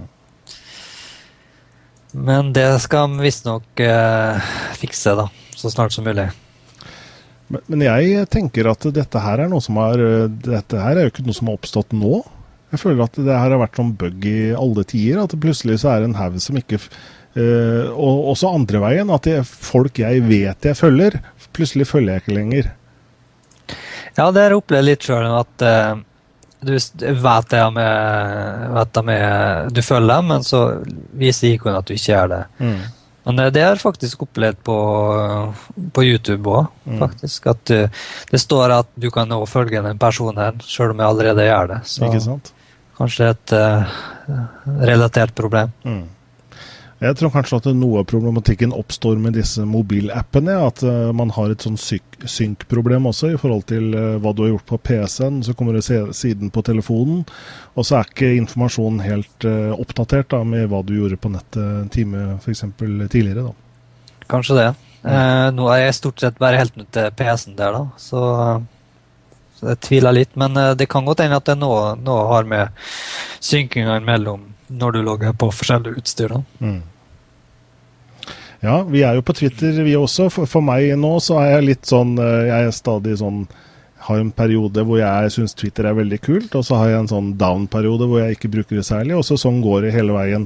[2.18, 6.30] Men det skal vi visstnok eh, fikse da, så snart som mulig.
[7.48, 10.02] Men, men jeg tenker at dette her er noe som har
[10.44, 12.24] Dette her er jo ikke noe som har oppstått nå.
[12.74, 15.22] Jeg føler at det her har vært sånn bug i alle tider.
[15.24, 19.14] At det plutselig så er det en haug som ikke eh, Og også andre veien.
[19.14, 21.22] At det er folk jeg vet jeg følger,
[21.56, 22.70] plutselig følger jeg ikke lenger.
[24.18, 25.26] Ja, det har jeg opplevd litt sjøl.
[25.38, 26.00] At uh,
[26.66, 30.62] du vet det med, vet det med Du følger dem, men så
[31.18, 32.44] viser ikonet at du ikke gjør det.
[33.28, 34.78] Men eh, det har jeg faktisk opplevd på,
[35.94, 36.70] på YouTube òg,
[37.02, 37.50] faktisk.
[37.52, 41.12] At du, det står at du kan nå følge den personen her, sjøl om jeg
[41.12, 41.82] allerede gjør det.
[41.92, 42.54] Så Ikke sant?
[42.98, 43.98] kanskje et uh,
[44.82, 45.76] relatert problem.
[46.98, 50.56] Jeg tror kanskje at noe av problematikken oppstår med disse mobilappene.
[50.66, 54.56] At eh, man har et sånn synk-problem også i forhold til eh, hva du har
[54.56, 55.44] gjort på PC-en.
[55.46, 57.22] Så kommer det siden på telefonen,
[57.78, 61.62] og så er ikke informasjonen helt eh, oppdatert da, med hva du gjorde på nettet
[61.62, 62.66] en time f.eks.
[62.82, 63.46] tidligere.
[63.52, 64.18] da.
[64.34, 64.68] Kanskje det.
[65.06, 67.86] Eh, nå er jeg stort sett bare helt nødt til PC-en der, da.
[68.02, 68.26] Så,
[69.62, 70.34] så jeg tviler litt.
[70.34, 72.88] Men det kan godt hende at det nå, nå har med
[73.38, 76.34] synkingene imellom når du logger på forskjellige utstyr.
[76.38, 76.72] da.
[78.64, 80.32] Ja, vi er jo på Twitter vi også.
[80.34, 83.46] For, for meg nå så er jeg litt sånn eh, Jeg er stadig sånn
[84.08, 87.10] har en periode hvor jeg syns Twitter er veldig kult, og så har jeg en
[87.12, 90.46] sånn down-periode hvor jeg ikke bruker det særlig, og så sånn går det hele veien.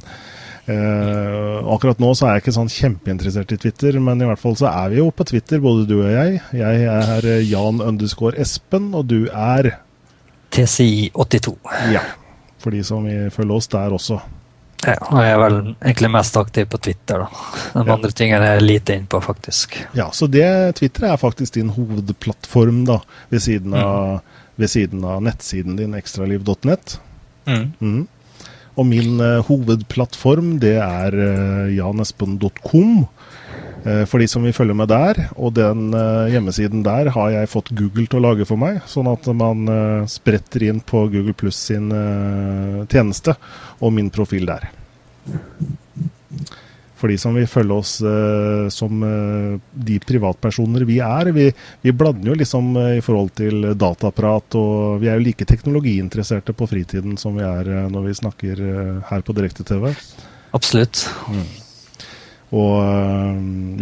[0.71, 4.57] Eh, akkurat nå så er jeg ikke sånn kjempeinteressert i Twitter, men i hvert fall
[4.57, 6.41] så er vi jo på Twitter, både du og jeg.
[6.57, 9.75] Jeg er Jan underscore Espen, og du er
[10.55, 11.55] TCI82.
[11.93, 12.03] Ja.
[12.61, 14.19] For de som vil følge oss der også.
[14.81, 17.27] Ja, og jeg er vel egentlig mest aktiv på Twitter, da.
[17.75, 17.93] De Ja.
[17.93, 19.77] andre tingene er jeg lite inn på, faktisk.
[19.93, 22.99] Ja, så det, Twitter er faktisk din hovedplattform, da,
[23.29, 24.21] ved siden av,
[24.57, 26.97] ved siden av nettsiden din ekstraliv.net.
[27.45, 28.07] Mm.
[28.77, 33.05] Og min uh, hovedplattform, det er uh, janespen.com.
[33.85, 35.19] eh, for de som vil følge med der.
[35.35, 39.09] Og den eh, hjemmesiden der har jeg fått Google til å lage for meg, sånn
[39.11, 41.91] at man eh, spretter inn på Google Pluss sin
[42.91, 43.35] tjeneste
[43.79, 44.69] og min profil der.
[47.01, 47.91] For de som vil følge oss
[48.75, 51.31] som de privatpersoner vi er.
[51.33, 51.47] Vi,
[51.81, 56.69] vi blander jo liksom i forhold til dataprat, og vi er jo like teknologiinteresserte på
[56.69, 58.63] fritiden som vi er når vi snakker
[59.09, 59.89] her på direkte-TV.
[60.53, 61.07] Absolutt.
[62.51, 63.35] Og eh,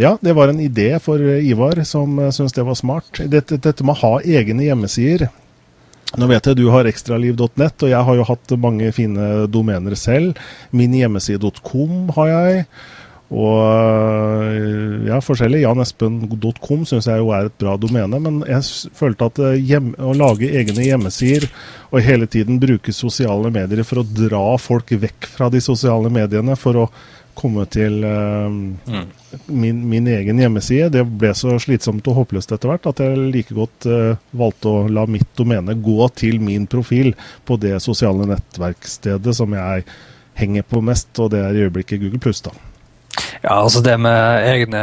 [0.04, 3.22] ja, det var en idé for eh, Ivar, som uh, syntes det var smart.
[3.26, 5.30] Dette, dette med å ha egne hjemmesider.
[6.18, 10.38] Nå vet jeg du har ekstraliv.net, og jeg har jo hatt mange fine domener selv.
[10.74, 12.64] Min hjemmeside.com har jeg.
[13.30, 15.62] Og øh, ja, forskjellig.
[15.62, 20.50] JanEspen.com syns jeg jo er et bra domene, men jeg følte at hjem, å lage
[20.50, 21.46] egne hjemmesider
[21.90, 26.58] og hele tiden bruke sosiale medier for å dra folk vekk fra de sosiale mediene
[26.58, 26.90] for å
[27.38, 28.50] komme til øh,
[29.46, 33.56] min, min egen hjemmeside, det ble så slitsomt og håpløst etter hvert at jeg like
[33.56, 37.14] godt uh, valgte å la mitt domene gå til min profil
[37.48, 39.86] på det sosiale nettverksstedet som jeg
[40.40, 42.54] henger på mest, og det er i øyeblikket Google Pluss, da.
[43.44, 44.82] Ja, altså det med egne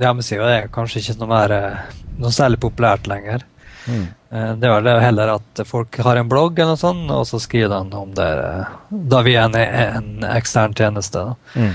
[0.00, 3.44] hjemmesider er kanskje ikke noe mer eh, noe særlig populært lenger.
[3.86, 7.38] Eh, Det er vel heller at folk har en blogg eller noe sånt, og så
[7.42, 8.72] skriver de om det eh,
[9.12, 11.22] da vi er en, en ekstern tjeneste.
[11.22, 11.68] Da.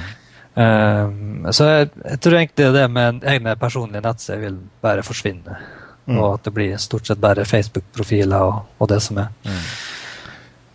[0.52, 5.62] Um, så jeg, jeg tror egentlig det med en egne personlige nettsider vil bare forsvinne.
[6.12, 9.32] Og at det blir stort sett bare Facebook-profiler og, og det som er.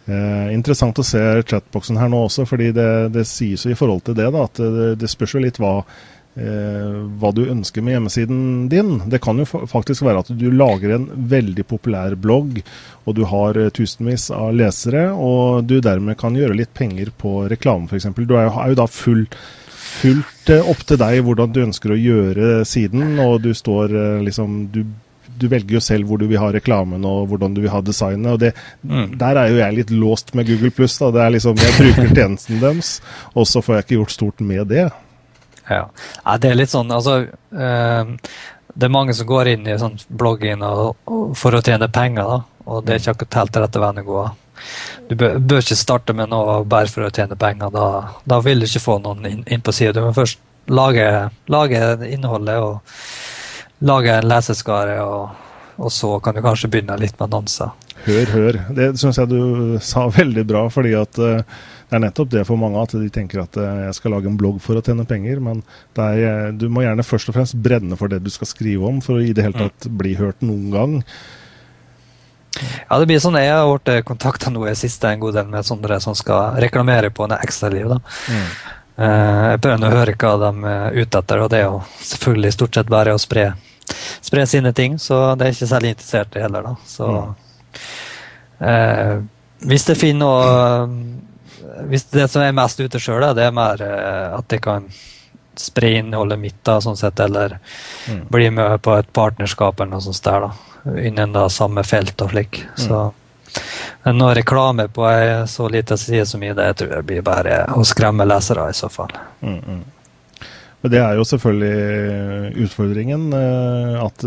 [0.06, 4.04] Eh, interessant å se chatboksen her nå også, fordi det, det sies jo i forhold
[4.06, 7.96] til det da, at det, det spørs jo litt hva, eh, hva du ønsker med
[7.96, 8.90] hjemmesiden din.
[9.08, 12.60] Det kan jo faktisk være at du lager en veldig populær blogg,
[13.06, 17.46] og du har eh, tusenvis av lesere, og du dermed kan gjøre litt penger på
[17.50, 18.10] reklame f.eks.
[18.18, 19.24] Du er jo, er jo da full
[19.96, 24.24] fullt eh, opp til deg hvordan du ønsker å gjøre siden, og du står eh,
[24.26, 24.82] liksom du,
[25.36, 28.34] du velger jo selv hvor du vil ha reklamen og hvordan du vil ha designet.
[28.34, 28.52] og det,
[29.20, 30.98] Der er jo jeg litt låst med Google Pluss.
[31.00, 32.94] Liksom, jeg bruker tjenesten deres,
[33.34, 34.86] og så får jeg ikke gjort stort med det.
[35.70, 35.86] Ja.
[36.24, 36.36] ja.
[36.42, 38.14] det er litt sånn, altså eh,
[38.72, 42.26] Det er mange som går inn i sånn blogging og, og for å tjene penger,
[42.28, 42.42] da.
[42.66, 44.24] Og det er ikke akkurat helt rette veien å gå.
[45.08, 47.70] Du bør, bør ikke starte med noe bare for å tjene penger.
[47.74, 47.86] Da,
[48.26, 49.94] da vil du ikke få noen inn, inn på sida.
[49.94, 51.06] Du må først lage,
[51.52, 52.80] lage innholdet og
[53.86, 55.30] lage en leseskare, og,
[55.76, 57.72] og så kan du kanskje begynne litt med annonser.
[58.06, 58.60] hør, hør.
[58.74, 62.58] Det syns jeg du sa veldig bra, fordi at eh, det er nettopp det for
[62.58, 65.38] mange at de tenker at eh, jeg skal lage en blogg for å tjene penger,
[65.40, 65.60] men
[65.94, 68.88] det er, eh, du må gjerne først og fremst brenne for det du skal skrive
[68.88, 70.96] om, for å i det hele tatt bli hørt noen gang.
[72.56, 75.66] Ja, det blir sånn jeg har blitt kontakta nå i siste en god del med
[75.68, 77.90] sånne som skal reklamere på en ekstraliv.
[77.92, 77.98] da.
[78.96, 82.52] Eh, Jeg prøver å høre hva de er ute etter, og det er jo selvfølgelig
[82.56, 83.50] stort sett bare å spre,
[84.24, 86.74] spre sine ting, så det er ikke særlig interessert i heller, da.
[86.88, 87.10] Så
[88.64, 89.18] eh,
[89.68, 90.98] hvis det finner noe
[91.90, 94.88] Hvis det som er mest ute sjøl, det er mer eh, at jeg kan
[95.56, 97.58] spre innholdet mitt, da, sånn sett, eller
[98.28, 100.50] bli med på et partnerskap eller noe sånt der, da.
[101.00, 102.60] Innen da samme felt og slik.
[102.76, 103.06] Så
[104.04, 107.62] men noe reklame på ei så lita side som i det, tror jeg blir bare
[107.72, 109.14] å skremme lesere, i så fall.
[109.40, 113.24] Men det er jo selvfølgelig utfordringen.
[113.34, 114.22] eh, At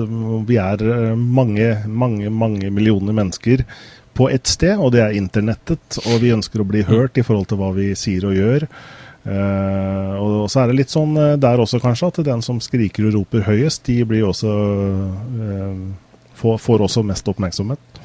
[0.49, 3.63] vi er eh, mange, mange, mange millioner mennesker
[4.19, 5.99] på ett sted, og det er internettet.
[6.03, 8.67] Og vi ønsker å bli hørt i forhold til hva vi sier og gjør.
[9.19, 13.09] Uh, og så er det litt sånn eh, der også kanskje at den som skriker
[13.09, 15.75] og roper høyest, de blir også uh,
[16.39, 18.01] får, får også mest oppmerksomhet.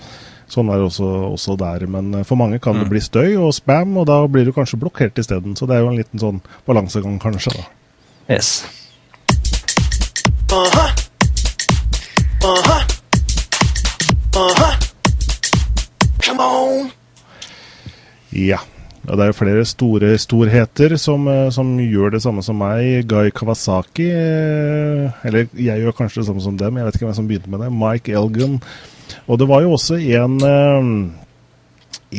[0.50, 1.86] Sånn er det også, også der.
[1.90, 5.18] Men for mange kan det bli støy og spam, og da blir du kanskje blokkert
[5.22, 5.56] isteden.
[5.58, 7.56] Så det er jo en liten sånn balansegang, kanskje.
[7.56, 7.64] da.
[8.36, 8.60] Yes.
[16.34, 16.90] Come on.
[18.34, 18.58] Ja.
[19.04, 23.04] Og det er jo flere store storheter som, eh, som gjør det samme som meg.
[23.10, 27.18] Guy Kawasaki eh, Eller jeg gjør kanskje det samme som dem, jeg vet ikke hvem
[27.18, 27.68] som begynte med det.
[27.72, 28.56] Mike Elgan.
[29.28, 30.90] Og det var jo også en eh,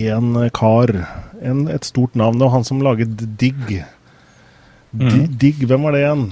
[0.06, 0.92] en kar,
[1.42, 3.70] en, et stort navn, og han som laget Digg.
[4.92, 6.26] Di- Digg, hvem var det igjen?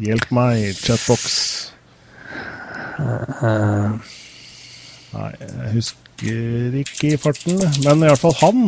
[0.00, 1.34] Hjelp meg, chatbox.
[5.10, 7.58] Nei, jeg husker ikke i farten.
[7.84, 8.64] Men i hvert fall han.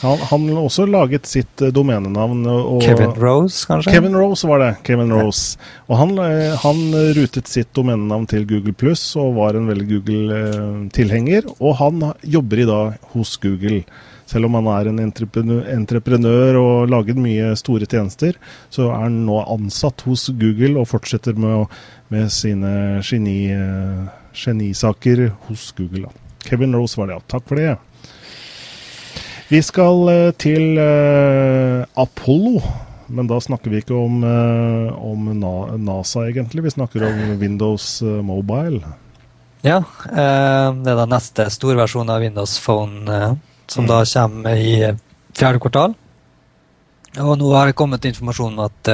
[0.00, 2.44] Han, han også laget sitt eh, domenenavn.
[2.48, 3.92] Og, Kevin Rose, kanskje?
[3.92, 4.70] Kevin Rose var det.
[4.86, 5.58] Kevin Rose.
[5.90, 6.80] Og han, eh, han
[7.18, 11.50] rutet sitt domenenavn til Google Pluss og var en veldig Google-tilhenger.
[11.58, 13.82] Og han jobber i dag hos Google.
[14.30, 18.38] Selv om han er en entreprenør, entreprenør og laget mye store tjenester,
[18.70, 21.66] så er han nå ansatt hos Google og fortsetter med,
[22.14, 26.08] med sine geni, eh, genisaker hos Google.
[26.08, 26.29] Da.
[26.44, 27.26] Kevin Rose var det, ja.
[27.30, 27.76] Takk for det.
[29.50, 32.60] Vi skal eh, til uh, Apollo,
[33.10, 36.68] men da snakker vi ikke om, uh, om Na NASA, egentlig.
[36.68, 38.84] Vi snakker om Windows Mobile.
[39.66, 43.18] Ja, Uh, det er da neste storversjon av Windows Phone
[43.70, 44.94] som da kommer i
[45.36, 45.98] fjerde kvartal.
[47.20, 48.90] Og nå har det kommet informasjon om at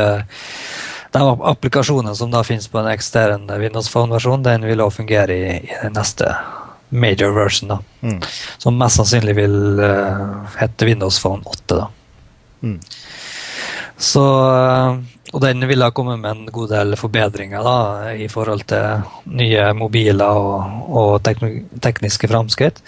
[1.13, 5.57] den applikasjonen som da finnes på den eksisterende Windows Phone-versjonen, den vil også fungere i,
[5.69, 6.33] i neste
[6.89, 7.79] major version, da.
[8.03, 8.21] Mm.
[8.63, 11.89] Som mest sannsynlig vil uh, hete Windows Phone 8, da.
[12.63, 12.81] Mm.
[13.97, 14.23] Så,
[14.53, 14.97] eh,
[15.33, 17.77] og den vil da komme med en god del forbedringer da,
[18.13, 19.07] i forhold til
[19.41, 22.83] nye mobiler og, og tekno- tekniske framskritt.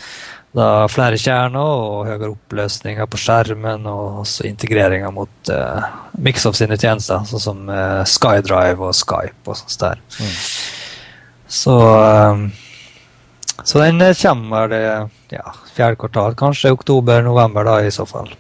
[0.57, 5.89] Da flere kjerner og høyere oppløsninger på skjermen, og også integreringer mot uh,
[6.25, 10.01] Mixoff sine tjenester, sånn som uh, SkyDrive og Skype og sånt der.
[11.49, 12.41] Så, eh,
[13.69, 14.83] så den eh, kommer det
[15.35, 15.47] ja,
[15.77, 18.31] fjerde kvartal, kanskje oktober-november da i så fall.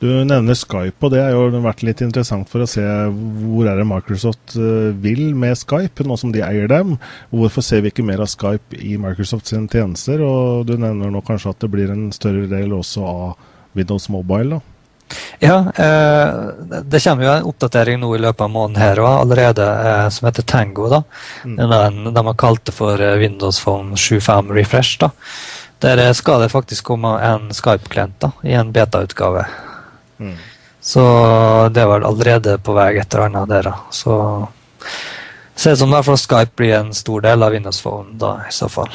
[0.00, 3.76] Du nevner Skype, og det har jo vært litt interessant for å se hvor er
[3.76, 6.94] det Microsoft eh, vil med Skype, nå som de eier dem.
[7.32, 10.24] Hvorfor ser vi ikke mer av Skype i Microsoft sine tjenester?
[10.24, 14.56] Og du nevner nå kanskje at det blir en større del også av Windows Mobile,
[14.56, 14.79] da.
[15.38, 16.34] Ja, eh,
[16.82, 20.28] det kommer jo en oppdatering nå i løpet av måneden her også, allerede, eh, som
[20.28, 20.88] heter Tango.
[20.88, 21.02] da.
[21.44, 24.98] Den, den de har kalt det for eh, Windows Phone 7.5 Refresh.
[25.00, 25.10] da.
[25.80, 29.46] Der eh, skal det faktisk komme en Skype-klient da, i en beta-utgave.
[30.80, 31.02] Så
[31.72, 33.62] det var allerede på vei et eller annet der.
[33.62, 33.74] da.
[33.90, 34.14] Så
[35.54, 38.68] ser ut som fall Skype blir en stor del av Windows Phone da, i så
[38.68, 38.92] fall.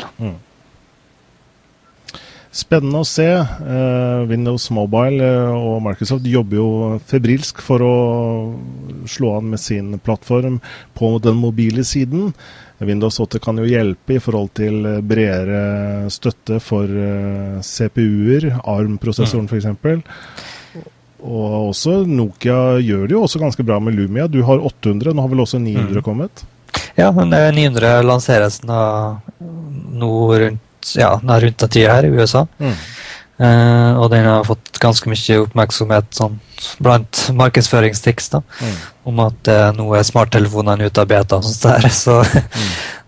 [2.56, 3.28] Spennende å se.
[3.36, 6.68] Eh, Windows Mobile eh, og Microsoft jobber jo
[7.04, 7.96] febrilsk for å
[9.12, 10.62] slå an med sin plattform
[10.96, 12.32] på den mobile siden.
[12.80, 19.68] Windows 8 kan jo hjelpe i forhold til bredere støtte for eh, CPU-er, ARM-prosessoren f.eks.
[21.26, 24.30] Og også Nokia gjør det jo også ganske bra med Lumia.
[24.32, 26.46] Du har 800, nå har vel også 900 kommet?
[26.96, 28.80] Ja, men eh, 900 lanseres nå,
[30.00, 30.65] nå rundt,
[30.98, 32.46] ja, rundt den tida her i USA.
[33.36, 36.38] Eh, og den har fått ganske mye oppmerksomhet sånn,
[36.80, 38.42] blant markedsføringstics da,
[39.04, 41.90] om at uh, nå er smarttelefonene ute av beta og sånt der.
[42.04, 42.22] Så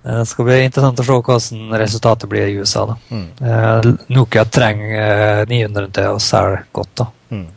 [0.07, 2.85] Det skal bli interessant å se hvordan resultatet blir i USA.
[2.87, 2.97] da.
[3.11, 3.27] Mm.
[3.41, 6.93] Uh, Nokia trenger eh, 900 til å selge godt.
[7.01, 7.07] da.
[7.31, 7.47] Mm.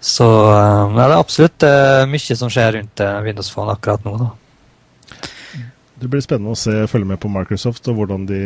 [0.00, 4.16] Så eh, det er absolutt eh, mye som skjer rundt eh, Windows Phone akkurat nå.
[4.16, 4.30] da.
[6.00, 8.40] Det blir spennende å se, følge med på Microsoft og hvordan de,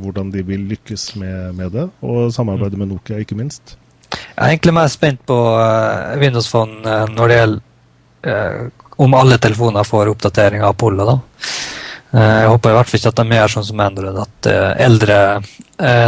[0.00, 1.88] hvordan de vil lykkes med, med det.
[2.04, 3.76] Og samarbeide med Nokia, ikke minst.
[4.14, 9.16] Jeg er egentlig mer spent på eh, Windows Phone eh, når det gjelder eh, om
[9.18, 11.06] alle telefoner får oppdatering av Apollo.
[11.08, 11.16] da.
[12.14, 14.48] Jeg håper i hvert fall ikke at de gjør sånn som Android, at
[14.84, 15.16] eldre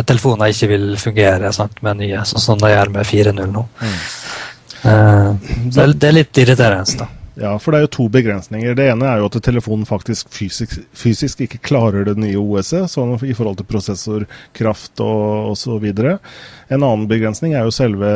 [0.06, 3.64] telefoner ikke vil fungere sant, med nye, sånn som de gjør med 4.0 nå.
[3.82, 5.40] Mm.
[5.74, 7.00] det det er litt irriterende.
[7.00, 7.08] da.
[7.38, 8.72] Ja, for det er jo to begrensninger.
[8.78, 13.12] Det ene er jo at telefonen faktisk fysisk, fysisk ikke klarer det nye OS-et, sånn
[13.28, 15.84] i forhold til prosessorkraft og osv.
[15.84, 18.08] En annen begrensning er jo selve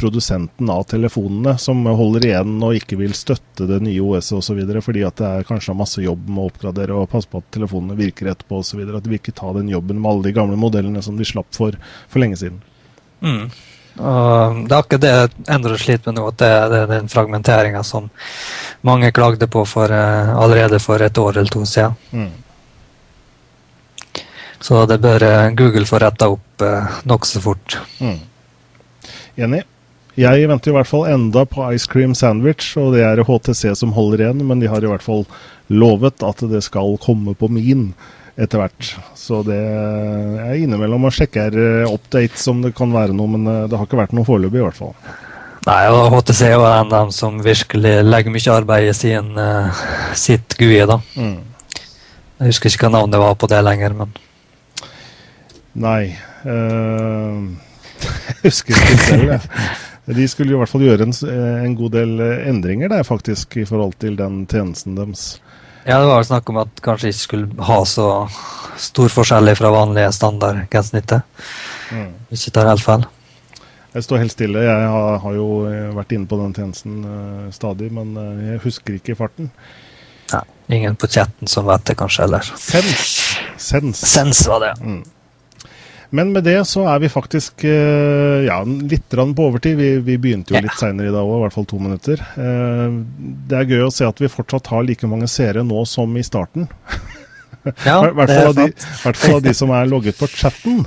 [0.00, 4.64] produsenten av telefonene, som holder igjen og ikke vil støtte det nye OS-et osv.
[4.82, 7.94] fordi at det er kanskje masse jobb med å oppgradere og passe på at telefonene
[8.02, 8.82] virker etterpå osv.
[8.82, 11.54] At de vil ikke ta den jobben med alle de gamle modellene som de slapp
[11.54, 11.78] for
[12.10, 12.58] for lenge siden.
[13.22, 13.46] Mm.
[13.96, 17.82] Og det er akkurat det Android sliter med nå, at det, det er den fragmenteringa
[17.86, 18.10] som
[18.86, 21.96] mange klagde på for, uh, allerede for et år eller to siden.
[22.12, 22.32] Mm.
[24.60, 27.78] Så det bør uh, Google få retta opp uh, nokså fort.
[28.00, 28.20] Mm.
[29.36, 29.64] Enig.
[30.16, 33.92] Jeg venter i hvert fall enda på Ice Cream Sandwich, og det er HTC som
[33.92, 35.26] holder igjen, men de har i hvert fall
[35.68, 37.90] lovet at det skal komme på min
[38.36, 38.90] etter hvert.
[39.16, 43.64] Så det er innimellom og sjekker her updates om det kan være noe, men eh,
[43.70, 44.94] det har ikke vært noe foreløpig i hvert fall.
[45.66, 49.32] Nei, og HTC er jo en av dem som virkelig legger mye arbeid i sin,
[49.34, 49.80] uh,
[50.14, 50.84] sitt GUI.
[50.86, 51.00] da.
[51.18, 51.40] Mm.
[52.36, 54.14] Jeg husker ikke hva navnet var på det lenger, men
[55.76, 56.14] Nei
[56.46, 57.42] Uh,
[58.28, 59.40] Jeg husker ikke selv, jeg.
[60.16, 63.56] De skulle i hvert fall gjøre en, eh, en god del eh, endringer der, faktisk,
[63.58, 65.40] i forhold til den tjenesten deres.
[65.86, 68.06] Ja, det var vel snakk om at kanskje ikke skulle ha så
[68.76, 71.22] stor forskjell fra vanlige standardgrensesnittet.
[71.94, 72.10] Mm.
[72.34, 73.06] Ikke tar helt feil.
[73.94, 74.64] Jeg står helt stille.
[74.66, 78.60] Jeg har, har jo eh, vært inne på den tjenesten uh, stadig, men uh, jeg
[78.66, 79.48] husker ikke farten.
[80.34, 80.42] Nei,
[80.76, 83.14] ingen på chatten som vet det, kanskje, eller Sens.
[83.56, 84.02] Sens.
[84.10, 84.74] Sens var det.
[84.82, 85.15] ja.
[86.10, 89.76] Men med det så er vi faktisk eh, ja, litt på overtid.
[89.76, 90.62] Vi, vi begynte jo Ja.
[90.66, 92.20] litt seinere i dag òg, i hvert fall to minutter.
[92.36, 93.00] Eh,
[93.48, 96.22] Det er gøy å se at vi fortsatt har like mange seere nå som i
[96.22, 96.68] starten.
[97.84, 100.84] Ja, I hvert fall av de som er logget på chatten.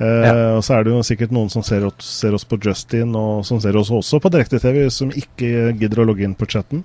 [0.00, 0.32] Eh, Ja.
[0.56, 3.44] Og så er det jo sikkert noen som ser oss, ser oss på Justin, og
[3.46, 6.82] som ser oss også på direkte-TV, som ikke gidder å logge inn på chatten.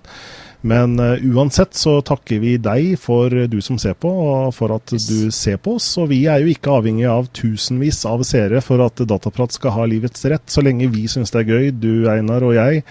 [0.62, 4.90] Men uh, uansett så takker vi deg for du som ser på, og for at
[4.90, 5.90] du ser på oss.
[6.02, 9.86] Og vi er jo ikke avhengig av tusenvis av seere for at Dataprat skal ha
[9.90, 12.84] livets rett, så lenge vi syns det er gøy, du Einar og jeg,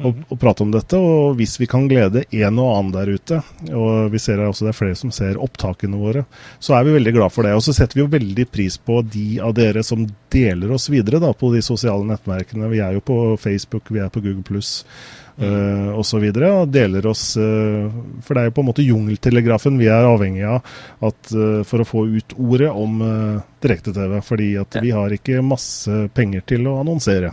[0.00, 0.98] å, å prate om dette.
[0.98, 4.74] Og hvis vi kan glede en og annen der ute, og vi ser også det
[4.74, 6.24] er flere som ser opptakene våre,
[6.62, 7.54] så er vi veldig glad for det.
[7.56, 11.20] Og så setter vi jo veldig pris på de av dere som deler oss videre
[11.22, 12.70] da, på de sosiale nettverkene.
[12.72, 14.78] Vi er jo på Facebook, vi er på Google pluss
[15.38, 16.24] uh, osv.
[16.32, 17.90] Og deler oss uh,
[18.24, 20.60] For det er jo på en måte jungeltelegrafen vi er avhengig av
[21.10, 24.20] at, uh, for å få ut ordet om uh, direkte-TV.
[24.26, 24.80] Fordi at Ja.
[24.82, 27.32] vi har ikke masse penger til å annonsere.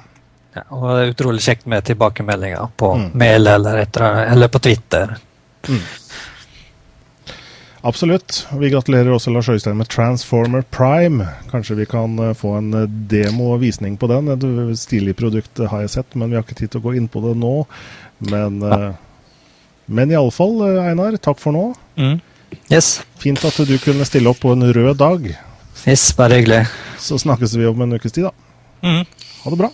[0.55, 3.11] Ja, og det er utrolig kjekt med tilbakemeldinger på Mm.
[3.13, 5.17] mail eller, etter, eller på Twitter.
[7.87, 8.47] Absolutt.
[8.59, 11.23] Vi gratulerer også Lars Øystein med Transformer Prime.
[11.51, 14.27] Kanskje vi kan eh, få en eh, demo og visning på den.
[14.33, 16.97] Et eh, stilig produkt har jeg sett, men vi har ikke tid til å gå
[16.99, 17.53] inn på det nå.
[18.27, 18.91] Men, ja.
[19.85, 21.69] men iallfall, Einar, takk for nå.
[21.95, 22.19] Mm.
[22.67, 22.97] Yes.
[23.23, 25.31] Fint at du kunne stille opp på en rød dag.
[25.87, 26.65] yes, bare hyggelig.
[26.99, 28.33] Så snakkes vi om en ukes tid, da.
[28.83, 29.03] Mm.
[29.45, 29.71] Ha det bra.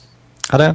[0.52, 0.74] Ha det.